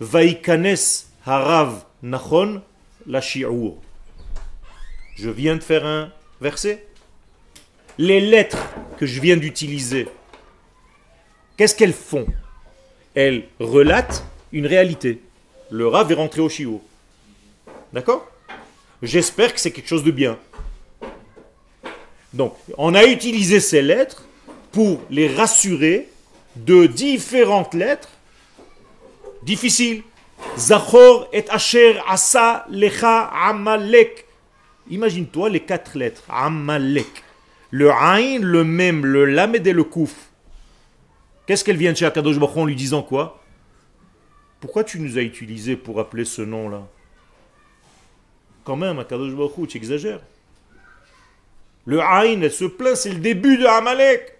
[0.00, 0.76] Vaikanes
[1.24, 2.62] Harav Nachon
[3.06, 6.86] la Je viens de faire un verset.
[7.96, 8.68] Les lettres
[8.98, 10.06] que je viens d'utiliser,
[11.56, 12.26] qu'est-ce qu'elles font?
[13.14, 15.20] Elles relatent une réalité.
[15.70, 16.80] Le Rav est rentré au Shiur.
[17.92, 18.30] D'accord?
[19.02, 20.38] J'espère que c'est quelque chose de bien.
[22.32, 24.26] Donc, on a utilisé ces lettres
[24.72, 26.08] pour les rassurer
[26.56, 28.10] de différentes lettres
[29.42, 30.02] difficiles.
[30.56, 34.26] Zachor et Asher Asa Lecha Amalek.
[34.90, 36.22] Imagine-toi les quatre lettres.
[36.28, 37.24] Amalek.
[37.70, 40.14] Le Ain, le Mem, le Lamed et le Kouf.
[41.46, 43.42] Qu'est-ce qu'elle vient de chez Akadosh Baruch en lui disant quoi?
[44.60, 46.86] Pourquoi tu nous as utilisé pour appeler ce nom-là?
[48.64, 50.20] Quand même, Akadosh Baruch tu exagères.
[51.88, 54.34] Le Aïn, elle se plaint, c'est le début de Amalek.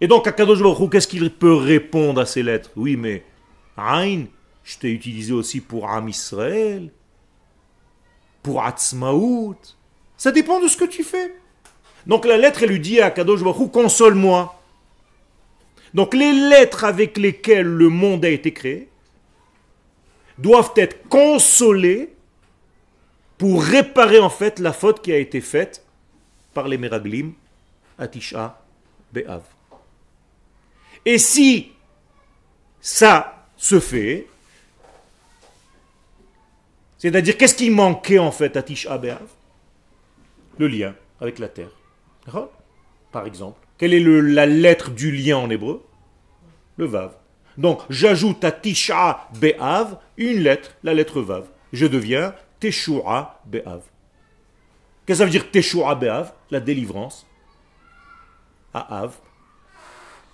[0.00, 2.70] Et donc, Akadosh Baruch qu'est-ce qu'il peut répondre à ces lettres?
[2.74, 3.22] Oui, mais
[3.76, 4.28] Aïn,
[4.64, 6.90] je t'ai utilisé aussi pour Am Israël,
[8.42, 9.58] pour Atzmaout.
[10.16, 11.34] Ça dépend de ce que tu fais.
[12.06, 14.58] Donc la lettre, elle lui dit à Kadosh Baruch console-moi.
[15.92, 18.88] Donc les lettres avec lesquelles le monde a été créé
[20.38, 22.14] doivent être consolées
[23.38, 25.84] pour réparer en fait la faute qui a été faite
[26.52, 27.32] par les Meraglim
[27.98, 28.60] Atisha
[29.12, 29.42] Be'av.
[31.06, 31.72] Et si
[32.80, 34.26] ça se fait,
[36.98, 39.26] c'est-à-dire qu'est-ce qui manquait en fait à Tisha B'Av?
[40.58, 41.70] Le lien avec la terre.
[43.12, 43.60] Par exemple.
[43.78, 45.86] Quelle est la lettre du lien en hébreu?
[46.76, 47.14] Le Vav.
[47.56, 51.46] Donc j'ajoute à Tisha Be'av une lettre, la lettre Vav.
[51.72, 53.82] Je deviens Teshua Be'av.
[55.06, 56.32] Qu'est-ce que ça veut dire Teshua Be'av?
[56.50, 57.26] La délivrance
[58.74, 59.16] à Av.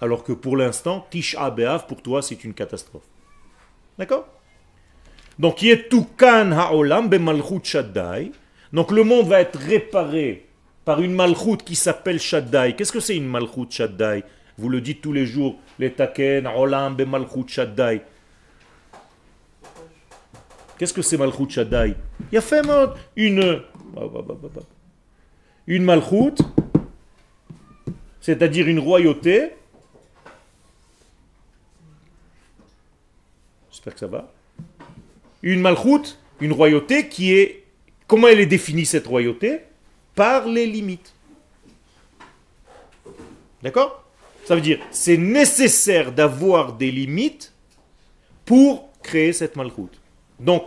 [0.00, 3.04] Alors que pour l'instant, Tisha Be'av, pour toi, c'est une catastrophe.
[3.98, 4.26] D'accord?
[5.38, 8.32] Donc, Yetukan Ha'olam Be'malchut Shaddai.
[8.72, 10.46] Donc, le monde va être réparé
[10.84, 12.74] par une malchoute qui s'appelle Shaddai.
[12.76, 14.24] Qu'est-ce que c'est une malchoute Shaddai?
[14.58, 18.02] Vous le dites tous les jours, les taken, Olam, Be'malchut Shaddai.
[20.78, 21.94] Qu'est-ce que c'est Malchut Shaddai?
[22.32, 22.62] Il y a fait
[23.16, 23.62] une,
[25.66, 26.42] une Malchut,
[28.20, 29.52] c'est-à-dire une royauté.
[33.70, 34.32] J'espère que ça va.
[35.42, 37.64] Une Malchut, une royauté qui est.
[38.06, 39.60] Comment elle est définie cette royauté?
[40.14, 41.12] Par les limites.
[43.62, 44.04] D'accord?
[44.44, 47.52] Ça veut dire, c'est nécessaire d'avoir des limites
[48.44, 49.88] pour créer cette Malchut.
[50.40, 50.66] Donc,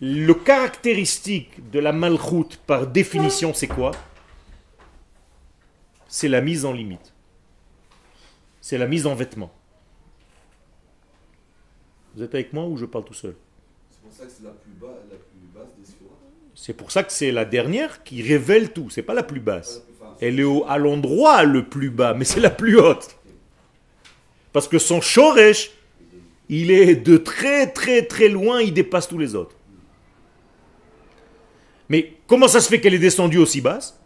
[0.00, 3.92] le caractéristique de la malchoute par définition, c'est quoi?
[6.08, 7.12] C'est la mise en limite.
[8.60, 9.52] C'est la mise en vêtement.
[12.14, 13.34] Vous êtes avec moi ou je parle tout seul?
[13.90, 14.72] C'est pour ça que c'est la plus,
[15.54, 15.86] basse des
[16.54, 18.90] C'est pour ça que c'est la dernière qui révèle tout.
[18.90, 19.82] C'est pas la plus basse.
[20.20, 23.16] Elle est à l'endroit le plus bas, mais c'est la plus haute.
[24.52, 25.70] Parce que son shoresh,
[26.54, 29.56] il est de très très très loin, il dépasse tous les autres.
[31.88, 33.98] Mais comment ça se fait qu'elle est descendue aussi basse?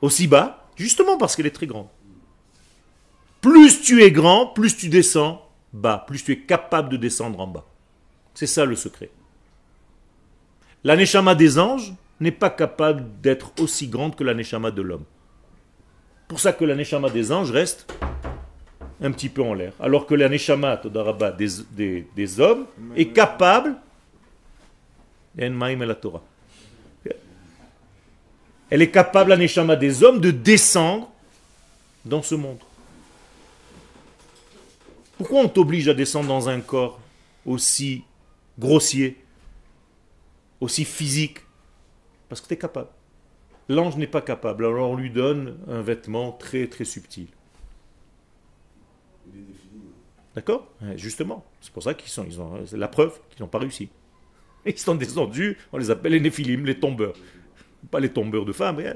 [0.00, 0.68] Aussi bas?
[0.76, 1.88] Justement parce qu'elle est très grande.
[3.40, 7.48] Plus tu es grand, plus tu descends bas, plus tu es capable de descendre en
[7.48, 7.66] bas.
[8.34, 9.10] C'est ça le secret.
[10.84, 10.94] La
[11.34, 15.04] des anges n'est pas capable d'être aussi grande que la de l'homme.
[16.28, 17.92] Pour ça que la des anges reste
[19.04, 19.72] un petit peu en l'air.
[19.78, 20.80] Alors que la Neshama
[21.38, 23.76] des, des, des hommes est capable.
[25.36, 25.52] Elle
[28.70, 31.10] est capable, la Neshama des hommes, de descendre
[32.04, 32.58] dans ce monde.
[35.18, 36.98] Pourquoi on t'oblige à descendre dans un corps
[37.46, 38.04] aussi
[38.58, 39.22] grossier,
[40.60, 41.38] aussi physique?
[42.28, 42.88] Parce que tu es capable.
[43.68, 47.28] L'ange n'est pas capable, alors on lui donne un vêtement très très subtil.
[50.34, 51.44] D'accord Justement.
[51.60, 53.88] C'est pour ça qu'ils sont, ils ont, c'est la preuve qu'ils n'ont pas réussi.
[54.66, 57.12] Ils sont descendus, on les appelle les néphilim, les tombeurs.
[57.90, 58.94] Pas les tombeurs de femmes, mais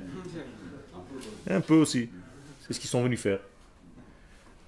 [1.51, 2.09] un peu aussi.
[2.67, 3.41] C'est ce qu'ils sont venus faire.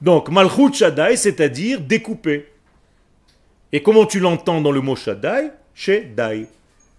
[0.01, 2.47] Donc, Malchut Shaddai, c'est-à-dire découper.
[3.73, 5.51] Et comment tu l'entends dans le mot Shaddai?
[5.75, 6.47] Chez Dai.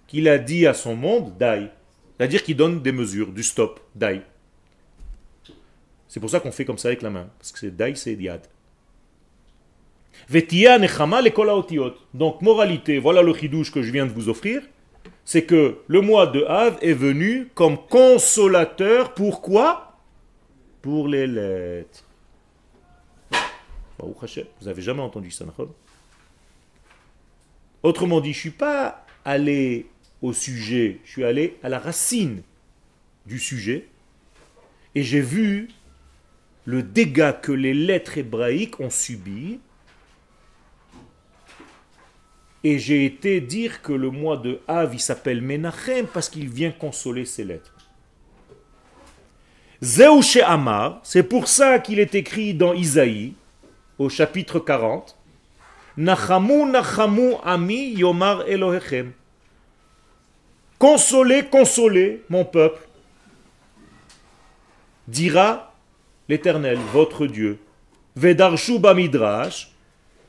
[0.08, 1.68] Qu'il a dit à son monde Dai.
[2.18, 4.22] C'est-à-dire qu'il donne des mesures, du stop, Dai.
[6.08, 7.30] C'est pour ça qu'on fait comme ça avec la main.
[7.40, 8.42] Parce que c'est Dai, c'est Diad.
[12.14, 14.62] Donc, moralité, voilà le chidouche que je viens de vous offrir.
[15.26, 19.14] C'est que le mois de Av est venu comme consolateur.
[19.14, 19.98] Pourquoi?
[20.82, 22.04] Pour les lettres.
[24.00, 25.46] Vous n'avez jamais entendu ça,
[27.84, 29.88] Autrement dit, je ne suis pas allé
[30.22, 32.42] au sujet, je suis allé à la racine
[33.26, 33.88] du sujet
[34.96, 35.70] et j'ai vu
[36.66, 39.60] le dégât que les lettres hébraïques ont subi
[42.64, 46.72] et j'ai été dire que le mois de Av, il s'appelle Menachem parce qu'il vient
[46.72, 47.74] consoler ses lettres.
[49.82, 53.34] Zéouche Amar, c'est pour ça qu'il est écrit dans Isaïe,
[53.98, 55.18] au chapitre 40,
[55.98, 59.12] Nachamu, Nachamu, Ami, Yomar Elohechem.
[60.78, 62.88] Consolez, consolez mon peuple,
[65.08, 65.74] dira
[66.30, 67.60] l'Éternel, votre Dieu.
[68.16, 69.72] Vedarshu Midrash,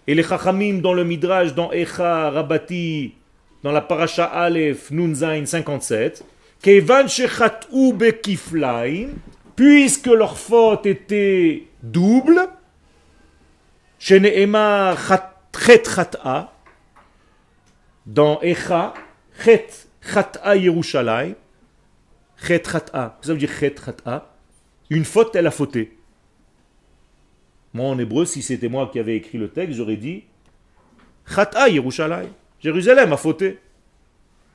[0.06, 3.14] et les Chachamim dans le Midrash, dans Echa Rabati,
[3.62, 6.24] dans la Paracha Aleph, Nunzain 57,
[6.60, 9.10] Kevan shechat'u bekiflaim,
[9.54, 12.48] puisque leur faute était double,
[13.98, 14.96] shene'ema
[15.54, 16.52] chet chat'a,
[18.04, 18.94] dans Echa,
[19.44, 19.68] chet
[20.00, 21.34] chat'a Yerushalayim,
[22.44, 24.28] chet chat'a, ça veut dire chet chat'a,
[24.90, 25.96] une faute, elle a fauté.
[27.74, 30.24] Moi, en hébreu, si c'était moi qui avais écrit le texte, j'aurais dit
[31.26, 32.30] Chata Yerushalayim.
[32.60, 33.58] Jérusalem a fauté.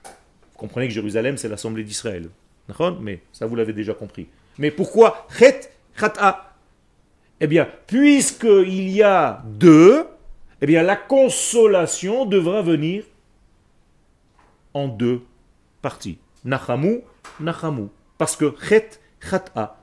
[0.04, 2.30] Vous comprenez que Jérusalem, c'est l'assemblée d'Israël.
[3.02, 4.28] Mais ça, vous l'avez déjà compris.
[4.58, 6.54] Mais pourquoi Chet Chata?
[7.40, 10.06] Eh bien, puisqu'il y a deux,
[10.62, 13.04] eh bien, la consolation devra venir
[14.74, 15.22] en deux
[15.82, 16.18] parties.
[16.44, 17.02] Nachamu,
[17.40, 17.88] Nachamu.
[18.18, 19.77] Parce que Chet Chata.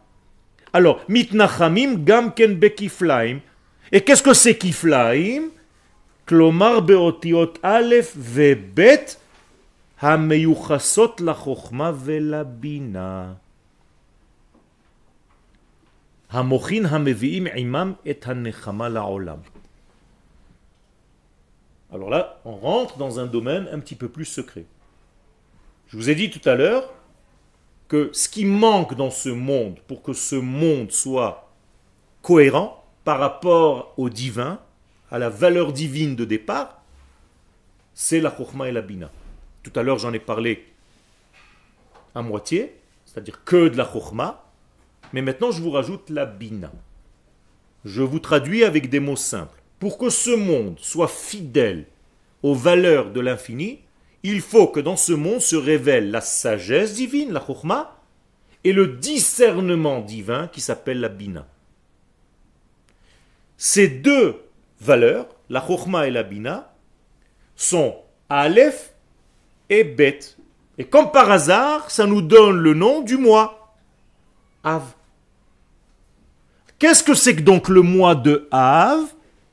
[0.73, 3.39] Alors, mitnachamim gamken bekiflaim.
[3.91, 5.49] Et qu'est-ce que c'est kiflaim
[6.25, 9.17] Klomar beotiot alef vebet
[10.01, 13.37] hameyuchasot la chokhma velabina.
[16.29, 19.37] המוחין המביאים עמם את הנחמה לעולם.
[21.91, 24.65] Alors là, on rentre dans un domaine un petit peu plus secret.
[25.87, 26.93] Je vous ai dit tout à l'heure
[27.88, 31.52] que ce qui manque dans ce monde pour que ce monde soit
[32.22, 34.60] cohérent par rapport au divin,
[35.10, 36.82] à la valeur divine de départ,
[37.92, 39.10] c'est la chokhma et la bina.
[39.62, 40.66] Tout à l'heure, j'en ai parlé
[42.14, 44.44] à moitié, c'est-à-dire que de la chokhma,
[45.12, 46.72] mais maintenant je vous rajoute la bina.
[47.84, 49.62] Je vous traduis avec des mots simples.
[49.78, 51.86] Pour que ce monde soit fidèle
[52.42, 53.80] aux valeurs de l'infini,
[54.24, 57.98] il faut que dans ce monde se révèle la sagesse divine, la chokhma,
[58.64, 61.46] et le discernement divin qui s'appelle la bina.
[63.58, 64.42] Ces deux
[64.80, 66.74] valeurs, la chokhma et la bina,
[67.54, 67.96] sont
[68.30, 68.94] Aleph
[69.68, 70.20] et Bet.
[70.78, 73.76] Et comme par hasard, ça nous donne le nom du mois,
[74.64, 74.82] Av.
[76.78, 79.04] Qu'est-ce que c'est que donc le mois de Av?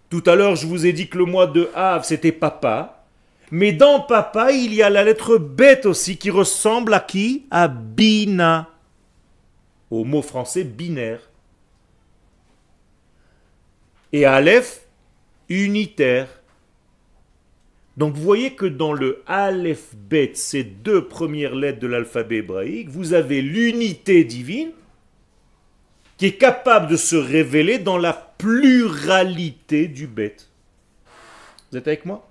[0.10, 3.01] Tout à l'heure, je vous ai dit que le mois de Av, c'était papa.
[3.52, 7.46] Mais dans papa, il y a la lettre Bet aussi qui ressemble à qui?
[7.52, 8.70] À Bina.
[9.90, 11.30] Au mot français binaire.
[14.14, 14.88] Et Aleph,
[15.50, 16.30] unitaire.
[17.98, 22.88] Donc vous voyez que dans le Aleph Bet, ces deux premières lettres de l'alphabet hébraïque,
[22.88, 24.72] vous avez l'unité divine
[26.16, 30.38] qui est capable de se révéler dans la pluralité du Bet.
[31.70, 32.31] Vous êtes avec moi?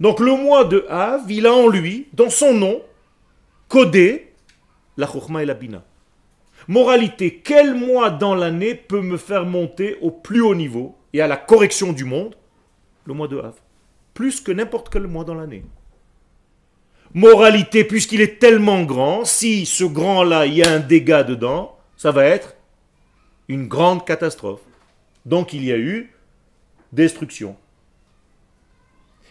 [0.00, 2.82] Donc le mois de Av, il a en lui, dans son nom,
[3.68, 4.32] codé
[4.96, 5.84] la Chokhmah et la Bina.
[6.66, 11.26] Moralité, quel mois dans l'année peut me faire monter au plus haut niveau et à
[11.26, 12.34] la correction du monde?
[13.04, 13.54] Le mois de Av.
[14.12, 15.64] Plus que n'importe quel mois dans l'année.
[17.14, 22.10] Moralité, puisqu'il est tellement grand, si ce grand-là, il y a un dégât dedans, ça
[22.10, 22.54] va être
[23.48, 24.60] une grande catastrophe.
[25.24, 26.12] Donc il y a eu
[26.92, 27.56] destruction.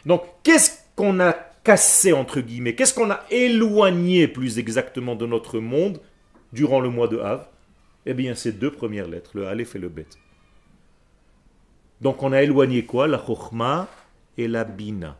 [0.07, 2.75] Donc qu'est-ce qu'on a cassé, entre guillemets?
[2.75, 5.99] Qu'est-ce qu'on a éloigné plus exactement de notre monde
[6.53, 7.47] durant le mois de Av?
[8.05, 10.07] Eh bien, ces deux premières lettres, le Aleph et le Bet.
[11.99, 13.07] Donc on a éloigné quoi?
[13.07, 13.89] La Chokhmah
[14.37, 15.19] et la Bina.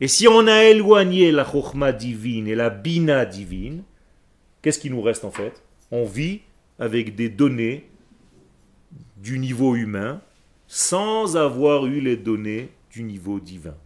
[0.00, 3.84] Et si on a éloigné la Chokhmah divine et la Bina divine,
[4.62, 5.62] qu'est-ce qui nous reste en fait?
[5.92, 6.40] On vit
[6.80, 7.88] avec des données
[9.16, 10.20] du niveau humain
[10.66, 13.76] sans avoir eu les données du niveau divin.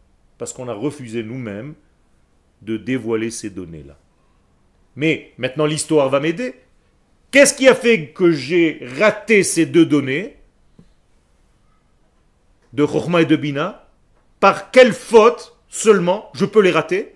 [0.43, 1.77] Parce qu'on a refusé nous-mêmes
[2.63, 3.97] de dévoiler ces données-là.
[4.97, 6.57] Mais maintenant l'histoire va m'aider.
[7.31, 10.37] Qu'est-ce qui a fait que j'ai raté ces deux données
[12.73, 13.89] de Chokhmah et de Bina?
[14.41, 17.15] Par quelle faute seulement je peux les rater?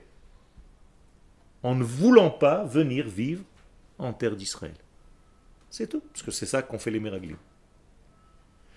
[1.65, 3.43] En ne voulant pas venir vivre
[3.99, 4.77] en terre d'Israël.
[5.69, 7.39] C'est tout, parce que c'est ça qu'ont fait les Meraglim.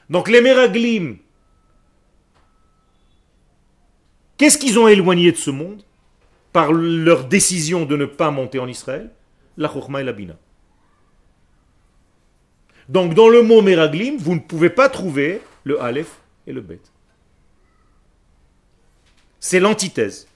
[0.09, 1.17] Donc les Meraglim,
[4.39, 5.83] qu'est-ce qu'ils ont éloigné de ce monde
[6.51, 9.11] par leur décision de ne pas monter en Israël?
[9.57, 10.35] La Chokhmah et la Bina.
[12.87, 16.81] Donc dans le mot Meraglim, vous ne pouvez pas trouver le Aleph et le Bet.
[19.39, 20.27] C'est l'antithèse.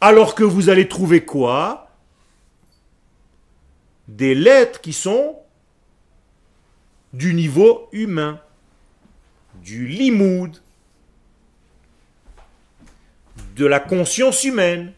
[0.00, 1.90] Alors que vous allez trouver quoi?
[4.08, 5.38] Des lettres qui sont
[7.12, 8.40] du niveau humain,
[9.62, 10.60] du limoud,
[13.56, 14.92] de la conscience humaine.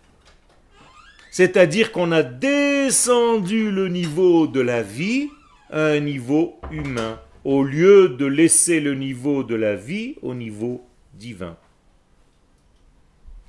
[1.30, 5.28] C'est-à-dire qu'on a descendu le niveau de la vie
[5.70, 10.86] à un niveau humain, au lieu de laisser le niveau de la vie au niveau
[11.14, 11.56] divin.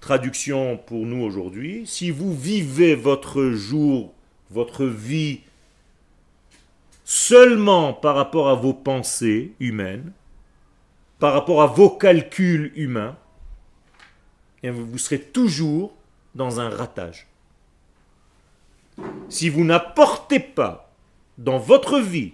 [0.02, 4.14] traduction pour nous aujourd'hui, si vous vivez votre jour,
[4.52, 5.42] votre vie
[7.04, 10.12] seulement par rapport à vos pensées humaines,
[11.18, 13.18] par rapport à vos calculs humains,
[14.70, 15.94] vous serez toujours
[16.34, 17.28] dans un ratage.
[19.30, 20.94] Si vous n'apportez pas
[21.38, 22.34] dans votre vie,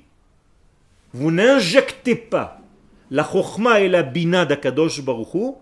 [1.14, 2.62] vous n'injectez pas
[3.10, 5.56] la chokhma et la bina d'Akadosh Baruch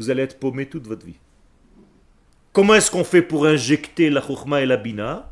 [0.00, 1.18] vous allez être paumé toute votre vie.
[2.52, 5.30] Comment est-ce qu'on fait pour injecter la chokhma et la bina?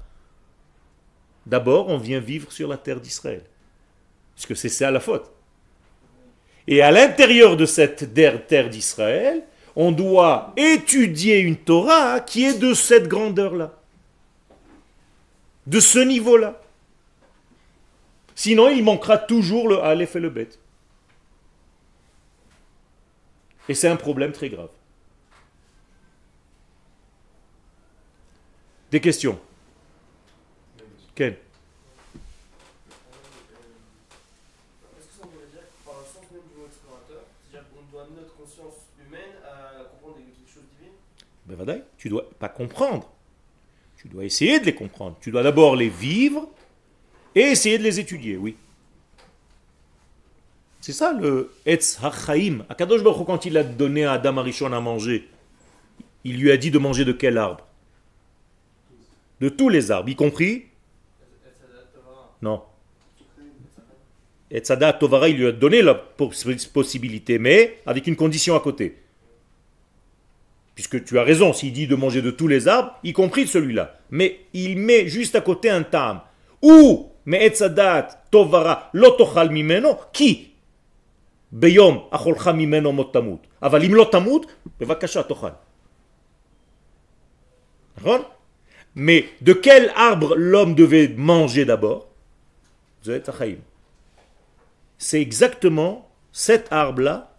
[1.46, 3.42] D'abord, on vient vivre sur la terre d'Israël.
[4.34, 5.32] Puisque c'est ça la faute.
[6.66, 9.42] Et à l'intérieur de cette terre d'Israël,
[9.78, 13.72] on doit étudier une Torah qui est de cette grandeur-là.
[15.66, 16.60] De ce niveau-là.
[18.34, 20.48] Sinon, il manquera toujours le Aleph et le Bet.
[23.68, 24.70] Et c'est un problème très grave.
[28.90, 29.38] Des questions?
[31.14, 31.38] Quel Est-ce
[35.06, 38.02] que ça voudrait dire que par le sens même du mot explorateur, c'est-à-dire qu'on doit
[38.04, 40.94] amener notre conscience humaine à comprendre quelque chose de divin
[41.58, 43.10] Ben vadaï, tu dois pas comprendre.
[44.00, 45.16] Tu dois essayer de les comprendre.
[45.20, 46.48] Tu dois d'abord les vivre
[47.34, 48.56] et essayer de les étudier, oui.
[50.80, 52.64] C'est ça le Etz HaChaim.
[52.68, 55.28] Akadosh Baruch quand il a donné à Adam Arishon à manger,
[56.24, 57.66] il lui a dit de manger de quel arbre?
[59.40, 60.66] De tous les arbres, y compris?
[62.40, 62.62] Non.
[64.50, 68.96] Etzadat Tovara, il lui a donné la poss- possibilité, mais avec une condition à côté
[70.77, 73.49] Puisque tu as raison, s'il dit de manger de tous les arbres, y compris de
[73.49, 73.97] celui-là.
[74.09, 76.21] Mais il met juste à côté un tam.
[76.61, 80.49] Ou, mais etzadat tovara lotochal mimeno, qui
[81.51, 83.39] Beyom acholcha mimeno mot tamut.
[83.61, 84.45] אבל אם לא תמות,
[84.79, 85.49] בבקשה תאכל.
[87.97, 88.21] נכון?
[88.95, 92.07] Mais de quel arbre l'homme devait manger d'abord
[93.03, 93.57] Zet Achaim.
[94.97, 97.35] C'est exactement cet arbre-là,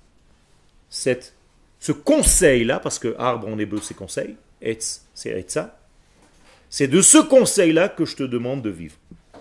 [0.90, 1.34] cette,
[1.79, 5.79] ce conseil-là, parce que arbre en hébreu c'est conseil, etz c'est etza,
[6.69, 8.95] c'est de ce conseil-là que je te demande de vivre.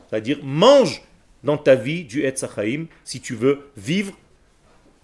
[0.08, 1.02] C'est-à-dire, mange
[1.44, 4.16] dans ta vie du etz Achaim si tu veux vivre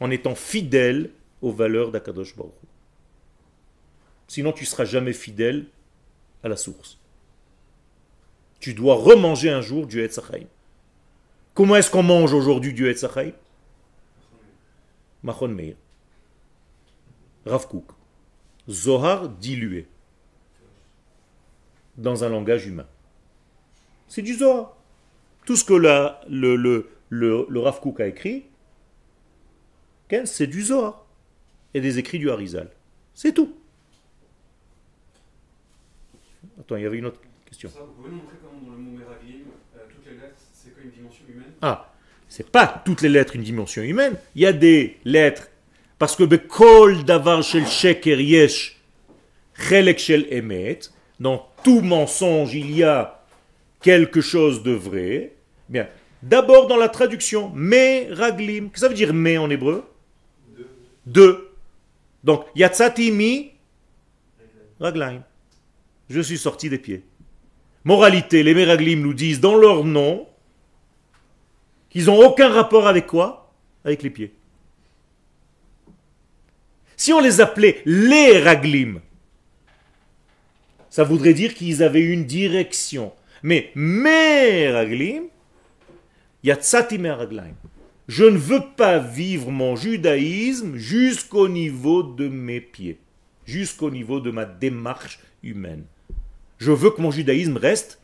[0.00, 1.10] en étant fidèle
[1.42, 2.52] aux valeurs d'Akadosh Baruch.
[4.28, 5.66] Sinon, tu ne seras jamais fidèle
[6.42, 6.98] à la source.
[8.60, 10.46] Tu dois remanger un jour du Etz Chaim.
[11.52, 13.32] Comment est-ce qu'on mange aujourd'hui du Etz Chaim
[15.22, 15.74] Machon Meir.
[17.46, 17.92] Rav Kook.
[18.68, 19.86] Zohar dilué.
[21.96, 22.86] Dans un langage humain.
[24.08, 24.76] C'est du Zohar.
[25.46, 28.44] Tout ce que la- le, le, le, le Rav Kook a écrit,
[30.24, 31.04] c'est du Zohar.
[31.74, 32.70] Et des écrits du Harizal.
[33.14, 33.52] C'est tout.
[36.60, 37.68] Attends, il y avait une autre question.
[37.68, 40.72] Ça, vous pouvez nous montrer comment dans le mot Meraglim, euh, toutes les lettres, c'est
[40.72, 41.52] quoi une dimension humaine?
[41.60, 41.92] Ah,
[42.28, 44.16] c'est pas toutes les lettres une dimension humaine.
[44.36, 45.48] Il y a des lettres.
[45.98, 46.24] Parce que
[49.98, 50.80] shel emet.
[51.20, 53.24] Dans tout mensonge, il y a
[53.80, 55.34] quelque chose de vrai.
[55.68, 55.88] Bien.
[56.22, 58.70] D'abord dans la traduction, me raglim.
[58.70, 59.84] Que ça veut dire me en hébreu?
[61.06, 61.50] Deux.
[62.24, 63.52] Donc, yatsati mi
[64.80, 65.22] raglaim.
[66.08, 67.02] Je suis sorti des pieds.
[67.84, 70.26] Moralité, les meraglim nous disent dans leur nom
[71.90, 73.52] qu'ils n'ont aucun rapport avec quoi?
[73.84, 74.34] Avec les pieds.
[77.04, 78.98] Si on les appelait les raglim,
[80.88, 83.12] ça voudrait dire qu'ils avaient une direction.
[83.42, 85.24] Mais mes raglim,
[86.42, 87.56] yatsati me raglaim.
[88.08, 92.98] Je ne veux pas vivre mon judaïsme jusqu'au niveau de mes pieds,
[93.44, 95.84] jusqu'au niveau de ma démarche humaine.
[96.56, 98.00] Je veux que mon judaïsme reste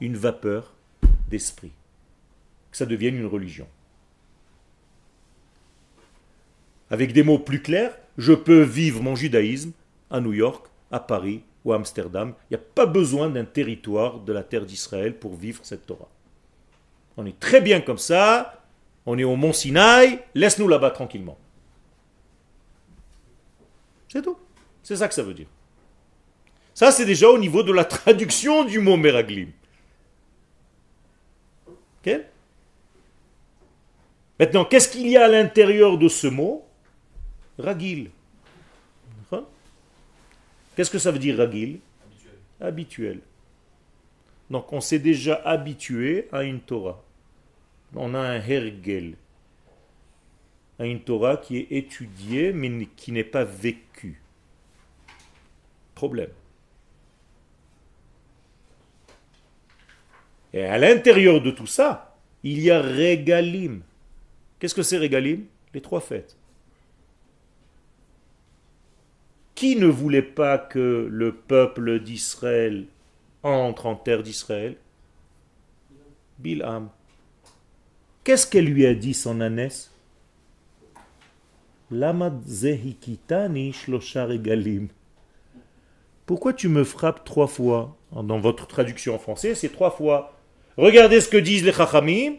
[0.00, 0.72] une vapeur
[1.28, 1.72] d'esprit,
[2.70, 3.66] que ça devienne une religion.
[6.90, 9.72] Avec des mots plus clairs, je peux vivre mon judaïsme
[10.10, 12.34] à New York, à Paris ou à Amsterdam.
[12.50, 16.08] Il n'y a pas besoin d'un territoire de la terre d'Israël pour vivre cette Torah.
[17.16, 18.64] On est très bien comme ça,
[19.06, 21.38] on est au mont Sinaï, laisse-nous là-bas tranquillement.
[24.08, 24.38] C'est tout.
[24.82, 25.48] C'est ça que ça veut dire.
[26.74, 29.50] Ça, c'est déjà au niveau de la traduction du mot Meraglim.
[31.66, 32.20] Ok?
[34.38, 36.67] Maintenant, qu'est-ce qu'il y a à l'intérieur de ce mot?
[37.58, 38.10] Ragil.
[40.76, 41.80] Qu'est-ce que ça veut dire Ragil?
[42.60, 43.20] Habituel.
[44.48, 47.02] Donc, on s'est déjà habitué à une Torah.
[47.94, 49.16] On a un Hergel.
[50.78, 54.22] à une Torah qui est étudiée mais qui n'est pas vécue.
[55.94, 56.30] Problème.
[60.52, 63.82] Et à l'intérieur de tout ça, il y a régalim.
[64.58, 65.44] Qu'est-ce que c'est régalim?
[65.74, 66.37] Les trois fêtes.
[69.58, 72.84] Qui ne voulait pas que le peuple d'Israël
[73.42, 74.76] entre en terre d'Israël?
[76.38, 76.90] Bilham.
[78.22, 79.90] Qu'est-ce qu'elle lui a dit, son ânesse?
[86.24, 87.96] Pourquoi tu me frappes trois fois?
[88.12, 90.38] Dans votre traduction en français, c'est trois fois.
[90.76, 92.34] Regardez ce que disent les Chachamim.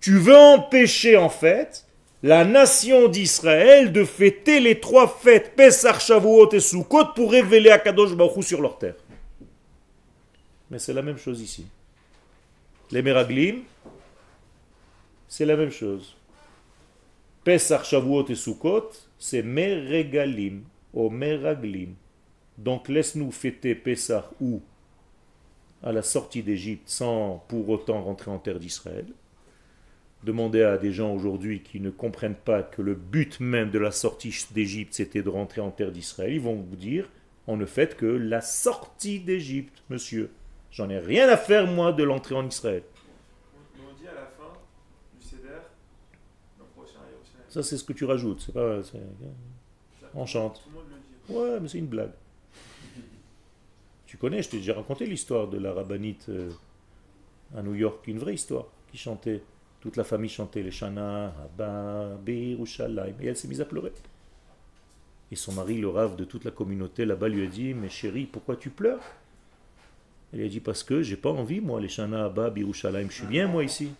[0.00, 1.83] Tu veux empêcher en fait
[2.24, 7.78] la nation d'Israël de fêter les trois fêtes Pesach, Shavuot et Sukkot pour révéler à
[7.78, 8.94] Kadosh Baruch Hu sur leur terre.
[10.70, 11.66] Mais c'est la même chose ici.
[12.90, 13.64] Les Meraglim,
[15.28, 16.16] c'est la même chose.
[17.44, 20.62] Pesach, Shavuot et Sukkot, c'est Meregalim,
[20.94, 21.94] ou Meraglim.
[22.56, 24.62] Donc laisse-nous fêter Pesach ou
[25.82, 29.04] à la sortie d'Égypte sans pour autant rentrer en terre d'Israël.
[30.24, 33.90] Demandez à des gens aujourd'hui qui ne comprennent pas que le but même de la
[33.90, 37.08] sortie d'Égypte c'était de rentrer en terre d'Israël, ils vont vous dire
[37.46, 40.30] on ne fait que la sortie d'Égypte, monsieur.
[40.70, 42.82] J'en ai rien à faire moi de l'entrée en Israël.
[43.78, 44.50] On dit à la fin
[45.20, 45.36] du.
[47.48, 48.80] Ça c'est ce que tu rajoutes, c'est pas.
[50.14, 50.62] On chante.
[50.64, 51.38] Tout le monde le dit.
[51.38, 52.12] Ouais, mais c'est une blague.
[54.06, 56.50] Tu connais, je t'ai déjà raconté l'histoire de la rabbinite euh,
[57.56, 59.42] à New York, une vraie histoire, qui chantait,
[59.84, 63.92] toute la famille chantait les Shana, Abba, Birushalayim, et elle s'est mise à pleurer.
[65.30, 68.24] Et son mari, le rave de toute la communauté là-bas, lui a dit, mais chérie,
[68.24, 69.02] pourquoi tu pleures?
[70.32, 73.16] Elle lui a dit, parce que j'ai pas envie, moi, les Shana, Abba, Birushalayim, je
[73.16, 73.90] suis bien, moi, ici.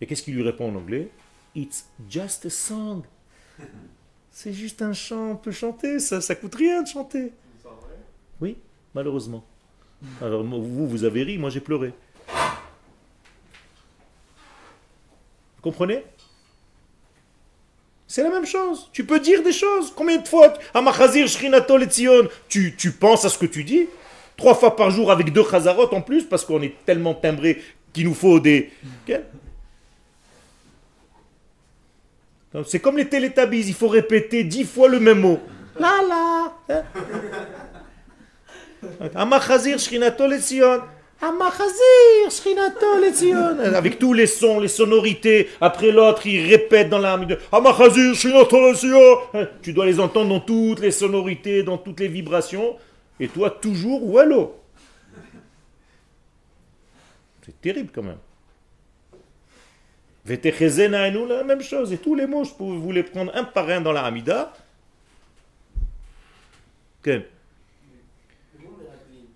[0.00, 1.10] Et qu'est-ce qu'il lui répond en anglais
[1.54, 3.02] It's just a song.
[4.32, 7.30] C'est juste un chant, on peut chanter, ça, ça coûte rien de chanter.
[8.40, 8.56] Oui,
[8.96, 9.44] malheureusement.
[10.20, 11.94] Alors vous, vous avez ri, moi j'ai pleuré.
[15.62, 16.04] Comprenez?
[18.06, 18.90] C'est la même chose.
[18.92, 19.90] Tu peux dire des choses.
[19.96, 20.52] Combien de fois
[22.48, 23.88] tu, tu penses à ce que tu dis?
[24.36, 28.04] Trois fois par jour avec deux chazarot en plus, parce qu'on est tellement timbré qu'il
[28.04, 28.70] nous faut des...
[32.66, 35.40] C'est comme les télétabbies, il faut répéter dix fois le même mot.
[35.78, 36.52] La la
[40.62, 40.84] hein
[43.74, 45.48] Avec tous les sons, les sonorités.
[45.60, 47.26] Après l'autre, il répète dans l'âme.
[47.26, 49.18] de Amachazir Shrinato Letzion.
[49.62, 52.76] Tu dois les entendre dans toutes les sonorités, dans toutes les vibrations.
[53.20, 54.56] Et toi, toujours wallo.
[57.44, 58.18] C'est terrible quand même.
[60.24, 61.92] Vetechezena et nous, la même chose.
[61.92, 64.52] Et tous les mots, je peux vous les prendre un par un dans la Hamida.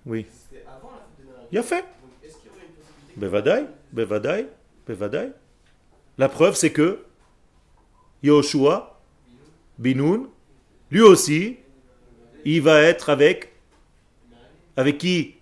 [0.05, 0.27] Oui.
[1.63, 1.85] Fait.
[3.17, 4.47] Bevadaï, Bevadaï,
[4.87, 5.33] Bevadaï.
[6.19, 7.05] La preuve, c'est que
[8.23, 9.01] Yoshua,
[9.79, 10.29] Binoun,
[10.91, 11.57] lui aussi,
[12.45, 13.53] il va être avec.
[14.77, 15.35] Avec qui?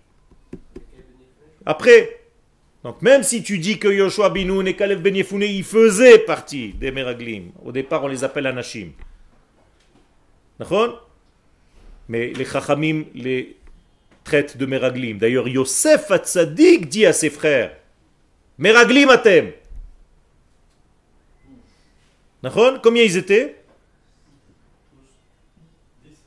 [1.65, 2.21] Après.
[2.83, 6.73] Donc même si tu dis que Yoshua Binoun et Kalef Ben Yefune, ils faisaient partie
[6.73, 7.51] des Meraglim.
[7.63, 8.91] Au départ, on les appelle Anashim.
[10.59, 11.09] D'accord?
[12.07, 13.57] Mais les Chachamim les
[14.25, 15.17] traitent de Meraglim.
[15.17, 17.77] D'ailleurs, Yosef Hatzadik dit à ses frères
[18.57, 19.51] Meraglim atem.
[22.83, 23.55] Combien ils étaient?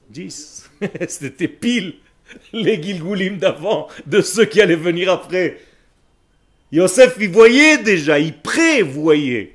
[0.09, 0.69] Dix.
[1.09, 1.97] C'était pile
[2.53, 5.61] les Gilgoulim d'avant, de ceux qui allaient venir après.
[6.73, 9.55] Yosef, il voyait déjà, il prévoyait.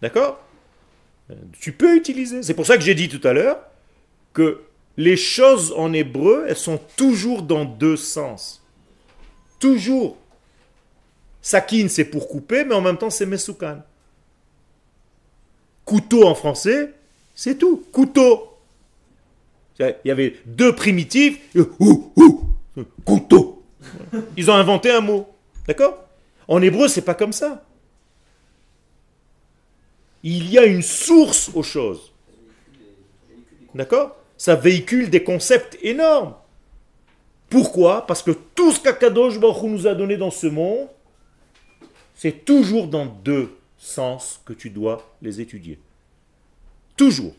[0.00, 0.40] D'accord?
[1.30, 2.42] Euh, Tu peux utiliser.
[2.42, 3.58] C'est pour ça que j'ai dit tout à l'heure
[4.32, 4.62] que
[5.00, 8.62] les choses en hébreu, elles sont toujours dans deux sens.
[9.58, 10.18] Toujours.
[11.40, 13.82] Sakin, c'est pour couper, mais en même temps, c'est mesoukan.
[15.86, 16.92] Couteau en français,
[17.34, 17.82] c'est tout.
[17.90, 18.58] Couteau.
[19.78, 21.40] Il y avait deux primitifs.
[23.06, 23.62] couteau.
[24.36, 25.26] Ils ont inventé un mot.
[25.66, 25.96] D'accord?
[26.46, 27.64] En hébreu, c'est pas comme ça.
[30.22, 32.12] Il y a une source aux choses.
[33.74, 34.19] D'accord?
[34.40, 36.34] Ça véhicule des concepts énormes.
[37.50, 38.06] Pourquoi?
[38.06, 40.88] Parce que tout ce qu'Akadosh Baruch nous a donné dans ce monde,
[42.14, 45.78] c'est toujours dans deux sens que tu dois les étudier.
[46.96, 47.34] Toujours.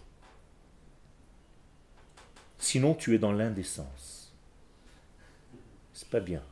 [2.59, 4.31] Sinon, tu es dans l'indécence.
[5.93, 6.43] C'est pas bien.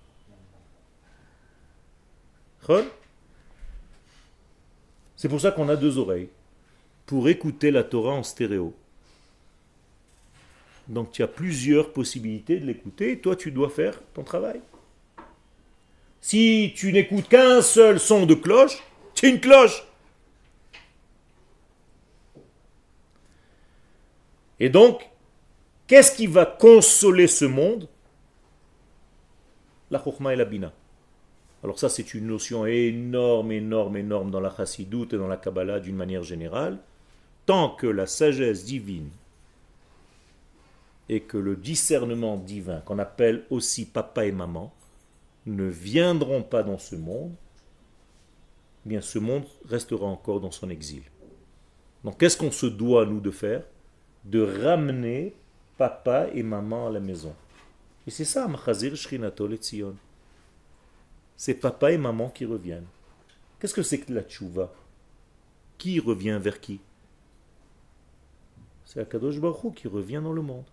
[5.16, 6.30] C'est pour ça qu'on a deux oreilles,
[7.06, 8.74] pour écouter la Torah en stéréo.
[10.90, 14.60] Donc tu as plusieurs possibilités de l'écouter, toi tu dois faire ton travail.
[16.20, 18.84] Si tu n'écoutes qu'un seul son de cloche,
[19.14, 19.86] tu es une cloche.
[24.60, 25.08] Et donc,
[25.88, 27.88] qu'est-ce qui va consoler ce monde?
[29.92, 30.74] La chokhmah et la bina.
[31.64, 35.80] Alors ça, c'est une notion énorme, énorme, énorme dans la chassidoute et dans la Kabbalah
[35.80, 36.80] d'une manière générale.
[37.46, 39.10] Tant que la sagesse divine
[41.10, 44.74] et que le discernement divin, qu'on appelle aussi papa et maman,
[45.46, 47.34] ne viendront pas dans ce monde,
[48.86, 51.04] eh bien ce monde restera encore dans son exil.
[52.04, 53.64] Donc qu'est-ce qu'on se doit, nous, de faire?
[54.24, 55.34] De ramener
[55.78, 57.34] papa et maman à la maison.
[58.06, 59.96] Et c'est ça, Machazir Shrinato Letzion.
[61.36, 62.88] C'est papa et maman qui reviennent.
[63.60, 64.72] Qu'est-ce que c'est que la tchouva?
[65.78, 66.80] Qui revient vers qui?
[68.86, 70.66] C'est Akadosh Baruch qui revient dans le monde.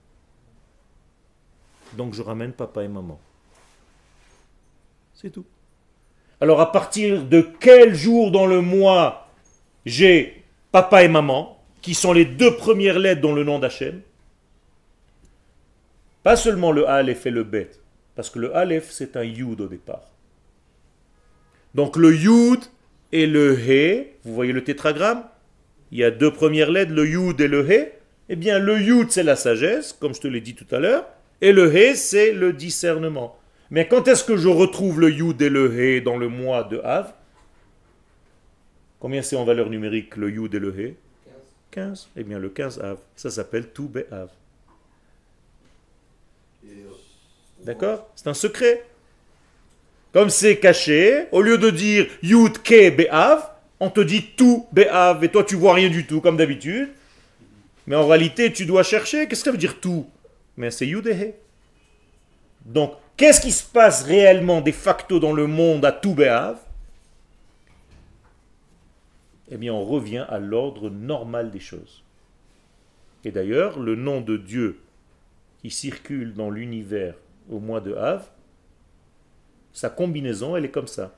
[1.95, 3.18] Donc je ramène papa et maman.
[5.14, 5.47] C'est tout.
[6.41, 9.28] Alors à partir de quel jour dans le mois
[9.87, 14.03] j'ai papa et maman, qui sont les deux premières lettres dans le nom d'Hachem?
[16.22, 17.70] Pas seulement le Aleph et le Bet,
[18.14, 20.11] parce que le Aleph c'est un Yud au départ.
[21.74, 22.64] Donc le Yud
[23.12, 25.24] et le He, vous voyez le tétragramme?
[25.93, 27.93] Il y a deux premières lettres, le Yud et le He.
[28.28, 31.07] Eh bien le Yud c'est la sagesse, comme je te l'ai dit tout à l'heure,
[31.41, 33.39] et le He c'est le discernement.
[33.70, 36.78] Mais quand est-ce que je retrouve le Yud et le He dans le mois de
[36.78, 37.12] Av?
[39.01, 40.95] Combien c'est en valeur numérique le Yud et le He?
[41.72, 42.09] 15.
[42.16, 44.30] Eh bien le 15 Av, ça s'appelle tout Av.
[47.64, 48.09] D'accord?
[48.14, 48.84] C'est un secret.
[50.12, 55.22] Comme c'est caché, au lieu de dire Yud Ke Be'av, on te dit tout Be'av
[55.24, 56.89] et toi tu vois rien du tout comme d'habitude.
[57.87, 59.28] Mais en réalité, tu dois chercher.
[59.28, 60.07] Qu'est-ce que ça veut dire tout
[60.57, 61.34] Mais c'est Yud et He.
[62.64, 66.59] Donc, qu'est-ce qui se passe réellement de facto dans le monde à tout Be'av?
[69.48, 72.02] Eh bien, on revient à l'ordre normal des choses.
[73.24, 74.80] Et d'ailleurs, le nom de Dieu
[75.59, 77.14] qui circule dans l'univers
[77.50, 78.28] au mois de Av,
[79.72, 81.16] sa combinaison, elle est comme ça.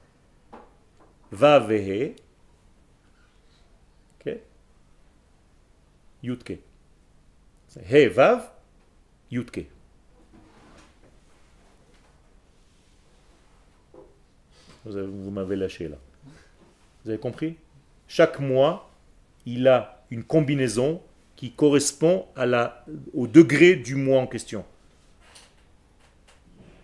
[1.30, 2.16] Vav et He.
[4.20, 4.36] Ok
[6.22, 6.58] Yutke.
[7.88, 8.50] He, Vav,
[9.30, 9.66] Yutke.
[14.84, 15.96] Vous, avez- vous m'avez lâché là.
[17.04, 17.56] Vous avez compris?
[18.06, 18.90] Chaque mois,
[19.44, 21.02] il a une combinaison
[21.36, 24.64] qui correspond à la, au degré du mois en question.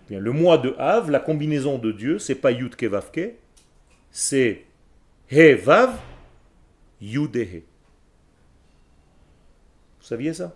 [0.09, 3.35] Bien, le mois de Av, la combinaison de Dieu, c'est pas Yud Ke Vav Ke,
[4.11, 4.65] c'est
[5.31, 5.99] He Vav,
[7.01, 7.63] Yud et He.
[10.01, 10.55] Vous saviez ça?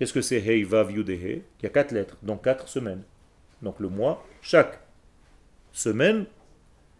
[0.00, 2.68] Qu'est-ce que c'est He Vav Yud et He Il y a quatre lettres, donc quatre
[2.68, 3.02] semaines.
[3.60, 4.80] Donc le mois, chaque
[5.72, 6.24] semaine,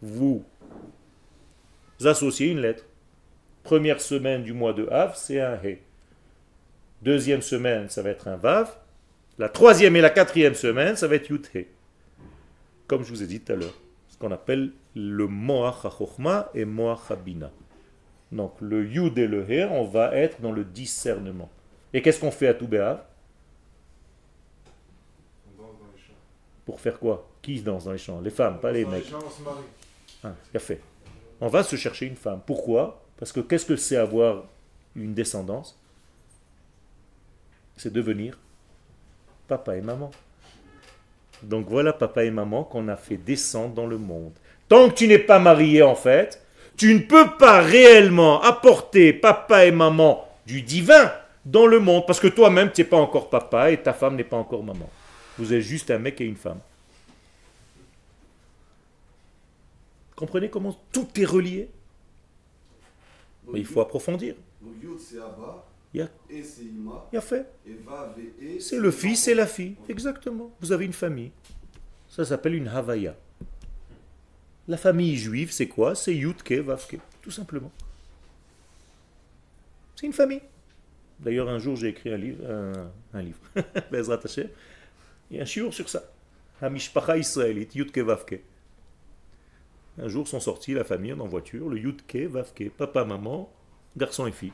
[0.02, 0.44] vous
[2.04, 2.84] associez une lettre.
[3.62, 5.78] Première semaine du mois de Av, c'est un He.
[7.00, 8.70] Deuxième semaine, ça va être un Vav.
[9.38, 11.68] La troisième et la quatrième semaine, ça va être Yud He.
[12.86, 13.80] Comme je vous ai dit tout à l'heure.
[14.10, 17.50] Ce qu'on appelle le Moach HaChochma et Moach HaBina.
[18.30, 21.48] Donc le Yud et le He, on va être dans le discernement.
[21.92, 23.00] Et qu'est-ce qu'on fait à Toubéav
[25.46, 26.14] On danse dans les champs.
[26.64, 27.28] Pour faire quoi?
[27.42, 28.20] Qui danse dans les champs?
[28.20, 29.08] Les femmes, pas les mecs.
[29.08, 29.64] champs, on se marie.
[30.22, 30.80] Ah, fait.
[31.40, 32.40] On va se chercher une femme.
[32.46, 33.02] Pourquoi?
[33.18, 34.44] Parce que qu'est-ce que c'est avoir
[34.94, 35.78] une descendance?
[37.76, 38.38] C'est devenir
[39.48, 40.10] papa et maman.
[41.42, 44.32] Donc voilà papa et maman qu'on a fait descendre dans le monde.
[44.68, 46.44] Tant que tu n'es pas marié en fait,
[46.76, 51.10] tu ne peux pas réellement apporter papa et maman du divin
[51.50, 54.24] dans le monde parce que toi-même tu n'es pas encore papa et ta femme n'est
[54.24, 54.88] pas encore maman.
[55.38, 56.60] Vous êtes juste un mec et une femme.
[60.14, 61.68] Comprenez comment tout est relié?
[63.50, 64.34] Mais il faut approfondir.
[65.92, 66.02] Il y
[67.16, 67.46] a, fait.
[68.60, 69.74] C'est le fils et la fille.
[69.88, 70.52] Exactement.
[70.60, 71.32] Vous avez une famille.
[72.08, 73.16] Ça s'appelle une Havaya.
[74.68, 75.96] La famille juive, c'est quoi?
[75.96, 76.98] C'est Yutke, Vavke.
[77.22, 77.72] Tout simplement.
[79.96, 80.42] C'est une famille.
[81.20, 82.44] D'ailleurs, un jour, j'ai écrit un livre.
[82.50, 83.38] Un, un livre.
[83.92, 84.48] Bezrat Hashem.
[85.30, 86.02] Il y a un shiur sur ça.
[86.62, 88.40] Hamishpacha israélite, Yutke, Vavke.
[89.98, 92.70] Un jour sont sortis la famille en voiture, le Yutke, Vavke.
[92.70, 93.52] Papa, maman,
[93.96, 94.52] garçon et fille.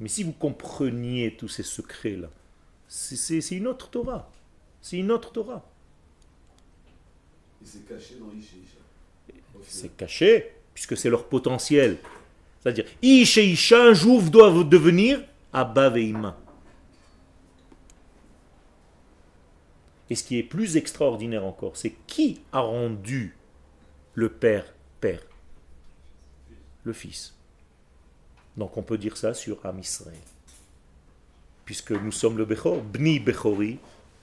[0.00, 2.28] Mais si vous compreniez tous ces secrets-là,
[2.88, 4.30] c'est- une autre Torah.
[4.80, 5.64] C'est une autre Torah.
[7.62, 8.26] Et c'est caché dans.
[9.62, 11.98] C'est caché, puisque c'est leur potentiel.
[12.62, 15.20] C'est-à-dire, Ish et Isha un jour doivent devenir
[15.52, 16.38] Abba Veima.
[20.08, 23.36] Et ce qui est plus extraordinaire encore, c'est qui a rendu
[24.14, 24.66] le Père
[25.00, 25.22] Père?
[26.84, 27.34] Le Fils.
[28.56, 30.14] Donc on peut dire ça sur Am Israël.
[31.64, 33.78] Puisque nous sommes le Bechor, Bni Bechori,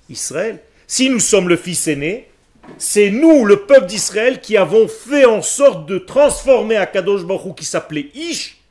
[0.10, 0.62] Israël.
[0.86, 2.30] Si nous sommes le fils aîné,
[2.78, 7.66] c'est nous, le peuple d'Israël, qui avons fait en sorte de transformer Akadosh Baruch qui
[7.66, 8.62] s'appelait Ish,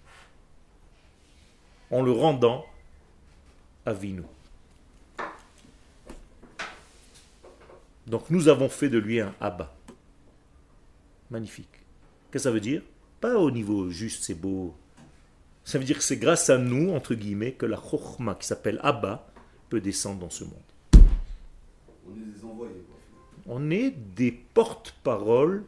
[1.91, 2.67] en le rendant
[3.87, 4.23] Avinu.
[8.07, 9.75] Donc nous avons fait de lui un Abba.
[11.31, 11.69] Magnifique.
[12.31, 12.83] Qu'est-ce que ça veut dire?
[13.21, 14.75] Pas au niveau juste c'est beau.
[15.65, 18.81] Ça veut dire que c'est grâce à nous, entre guillemets, que la Chokhmah qui s'appelle
[18.83, 19.27] Abba
[19.69, 20.55] peut descendre dans ce monde.
[23.49, 25.65] On est des porte-paroles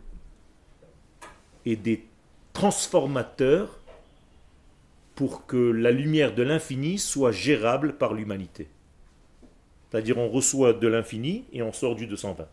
[1.65, 2.05] et des
[2.53, 3.81] transformateurs
[5.15, 8.69] pour que la lumière de l'infini soit gérable par l'humanité.
[9.91, 12.47] C'est-à-dire on reçoit de l'infini et on sort du 220.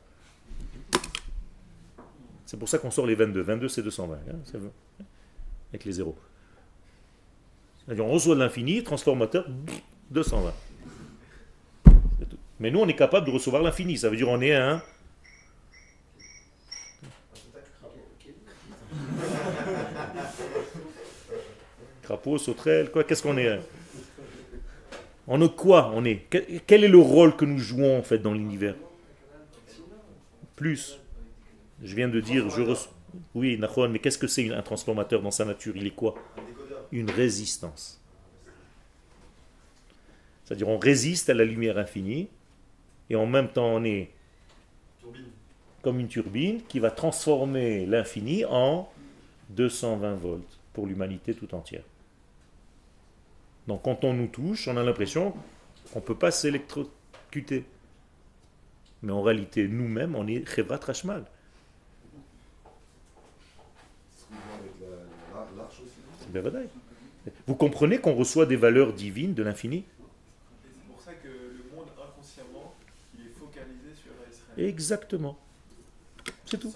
[2.46, 3.42] C'est pour ça qu'on sort les 22.
[3.42, 4.16] 22 c'est 220.
[4.16, 4.20] hein,
[4.54, 4.70] vrai.
[5.70, 6.18] avec les zéros.
[7.86, 9.46] C'est-à-dire on reçoit de l'infini, transformateur,
[10.12, 10.54] 220.
[12.20, 12.38] C'est tout.
[12.60, 13.98] Mais nous on est capable de recevoir l'infini.
[13.98, 14.82] Ça veut dire on est un
[22.08, 23.60] Crapaud, sauterelle, quoi, qu'est-ce qu'on est hein?
[25.28, 25.92] On est quoi?
[25.94, 26.26] On est
[26.66, 28.76] quel, est le rôle que nous jouons en fait dans l'univers?
[30.56, 31.02] Plus.
[31.84, 32.94] Je viens de dire, je reçois.
[33.36, 35.76] Oui, Nahon, mais qu'est-ce que c'est un transformateur dans sa nature?
[35.76, 36.16] Il est quoi?
[36.94, 38.02] Une résistance.
[40.46, 42.30] C'est-à-dire on résiste à la lumière infinie
[43.10, 44.12] et en même temps on est
[45.82, 48.90] comme une turbine qui va transformer l'infini en
[49.50, 51.84] 220 volts pour l'humanité tout entière.
[53.68, 55.34] Donc quand on nous touche, on a l'impression
[55.92, 57.66] qu'on ne peut pas s'électrocuter.
[59.04, 61.24] Mais en réalité, nous-mêmes, on est Chevrat non
[66.30, 66.68] Ben.
[67.46, 69.84] Vous comprenez qu'on reçoit des valeurs divines de l'infini?
[70.64, 72.74] C'est pour ça que le monde inconsciemment,
[73.18, 74.68] il est focalisé sur Israël.
[74.70, 75.38] Exactement.
[76.46, 76.74] C'est tout.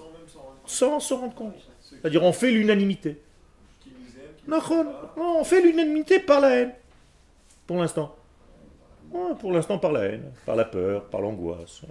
[0.65, 1.55] Sans s'en rendre compte.
[1.81, 3.21] C'est-à-dire on fait l'unanimité.
[4.47, 4.59] Non,
[5.17, 6.73] on fait l'unanimité par la haine.
[7.71, 8.13] Pour l'instant.
[9.13, 11.83] Ouais, pour l'instant par la haine, par la peur, par l'angoisse.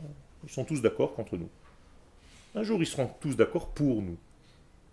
[0.44, 1.48] Ils sont tous d'accord contre nous.
[2.54, 4.18] Un jour, ils seront tous d'accord pour nous.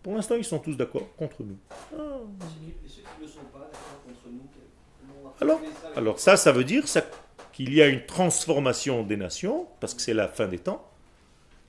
[0.02, 1.58] Pour l'instant, ils sont tous d'accord contre nous.
[1.94, 2.20] Ah.
[5.42, 5.60] Alors,
[5.98, 6.86] Alors ça, ça veut dire
[7.52, 10.90] qu'il y a une transformation des nations, parce que c'est la fin des temps,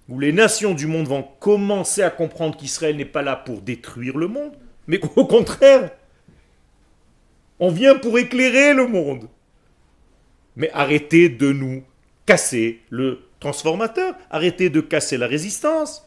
[0.09, 4.17] où les nations du monde vont commencer à comprendre qu'Israël n'est pas là pour détruire
[4.17, 4.53] le monde,
[4.87, 5.91] mais qu'au contraire,
[7.61, 9.29] on vient pour éclairer le monde.
[10.57, 11.85] Mais arrêtez de nous
[12.27, 16.07] casser le transformateur, arrêtez de casser la résistance.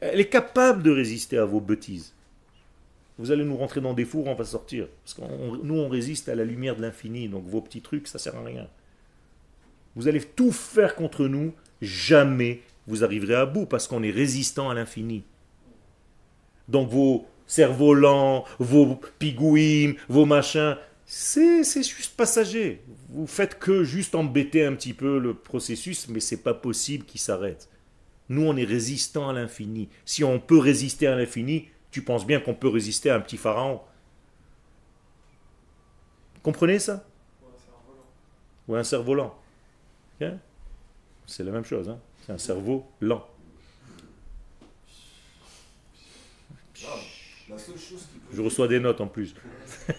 [0.00, 2.14] Elle est capable de résister à vos bêtises.
[3.18, 4.88] Vous allez nous rentrer dans des fours, on va sortir.
[5.04, 5.22] Parce que
[5.62, 8.42] nous, on résiste à la lumière de l'infini, donc vos petits trucs, ça sert à
[8.42, 8.68] rien.
[9.94, 11.52] Vous allez tout faire contre nous,
[11.82, 15.24] jamais vous arriverez à bout, parce qu'on est résistant à l'infini.
[16.68, 22.82] Donc vos cerfs lents, vos pigouïms, vos machins, c'est juste passager.
[23.10, 27.20] Vous faites que juste embêter un petit peu le processus, mais c'est pas possible qu'il
[27.20, 27.68] s'arrête.
[28.30, 29.90] Nous, on est résistant à l'infini.
[30.06, 33.36] Si on peut résister à l'infini, tu penses bien qu'on peut résister à un petit
[33.36, 33.82] pharaon.
[36.42, 37.04] Comprenez ça?
[38.66, 39.34] Ou un cerf-volant.
[41.26, 41.90] C'est la même chose.
[41.90, 41.98] hein.
[42.24, 43.26] C'est un cerveau lent.
[47.52, 49.34] La seule chose qui peut Je reçois des notes en plus.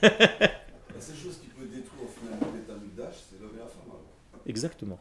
[0.01, 3.83] La seule chose qui peut détruire au final l'état d'âge, c'est l'homme et la femme.
[3.87, 4.41] alors.
[4.47, 4.99] Exactement.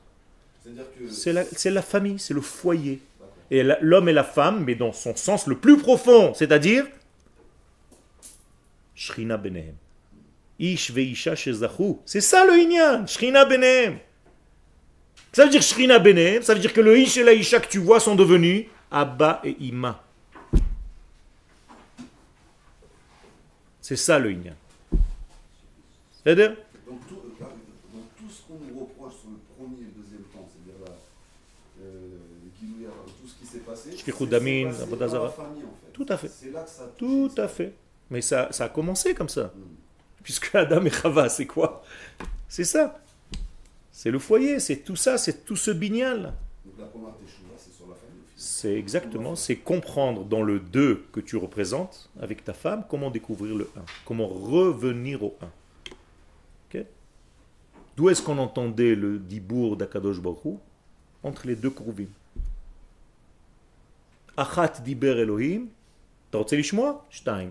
[0.64, 1.08] Que.
[1.08, 1.44] C'est la,
[1.74, 3.00] la famille, c'est le foyer.
[3.50, 6.86] Et l'homme et la femme, mais dans son sens le plus profond, c'est-à-dire
[8.94, 9.74] Shrina Benehem.
[10.58, 11.96] Ish veisha shezachu.
[12.04, 13.98] C'est ça le Inyan, Shrina Benehem.
[15.32, 17.68] Ça veut dire Shrina Benehem, ça veut dire que le Ish et la Isha que
[17.68, 20.04] tu vois sont devenus Abba et Ima.
[23.82, 24.54] C'est ça le Inyan.
[26.22, 26.50] C'est-à-dire
[26.86, 27.44] Donc tout, euh,
[27.92, 31.84] donc tout ce qu'on nous reproche sur le premier et le deuxième temps, c'est-à-dire la,
[31.84, 32.16] euh,
[32.60, 35.92] Gilouya, tout ce qui s'est passé, c'est passé la famille en fait.
[35.92, 36.28] Tout à fait.
[36.28, 37.74] C'est là que ça a Tout à fait.
[38.08, 39.46] Mais ça, ça a commencé comme ça.
[39.46, 39.60] Mm.
[40.22, 41.82] Puisque Adam et Chava, c'est quoi?
[42.48, 43.02] C'est ça.
[43.90, 46.34] C'est le foyer, c'est tout ça, c'est tout ce bignal.
[46.64, 47.14] Donc la première
[48.62, 53.56] c'est exactement, c'est comprendre dans le 2 que tu représentes avec ta femme comment découvrir
[53.56, 56.82] le 1, comment revenir au 1.
[57.96, 60.60] D'où est-ce qu'on entendait le dibour d'Akadosh Baruch
[61.24, 62.12] Entre les deux courbines.
[64.36, 65.66] Achat diber Elohim,
[67.10, 67.50] Shtaim.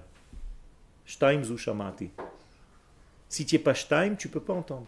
[1.05, 2.09] Shtaim zu shamati.
[3.27, 4.87] Si tu n'es pas Stein, tu ne peux pas entendre.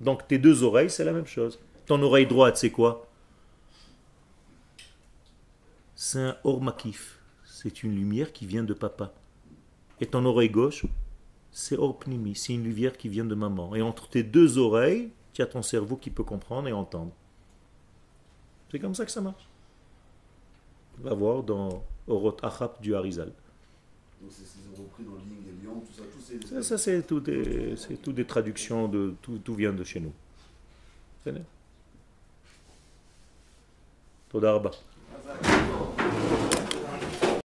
[0.00, 1.60] Donc tes deux oreilles, c'est la même chose.
[1.84, 3.07] Ton oreille droite, c'est quoi?
[6.00, 7.18] c'est un Ormakif.
[7.44, 9.12] C'est une lumière qui vient de papa.
[10.00, 10.86] Et ton oreille gauche,
[11.50, 12.36] c'est Orpnimi.
[12.36, 13.74] C'est une lumière qui vient de maman.
[13.74, 17.10] Et entre tes deux oreilles, tu as ton cerveau qui peut comprendre et entendre.
[18.70, 19.48] C'est comme ça que ça marche.
[21.00, 23.32] On va voir dans Oroth Achap du Harizal.
[24.22, 26.46] Donc c'est tout ça, tout c'est...
[26.46, 29.98] Ça, ça c'est tout des, c'est tout des traductions, de, tout, tout vient de chez
[29.98, 30.12] nous.
[31.24, 31.34] C'est
[34.28, 34.70] Todarba.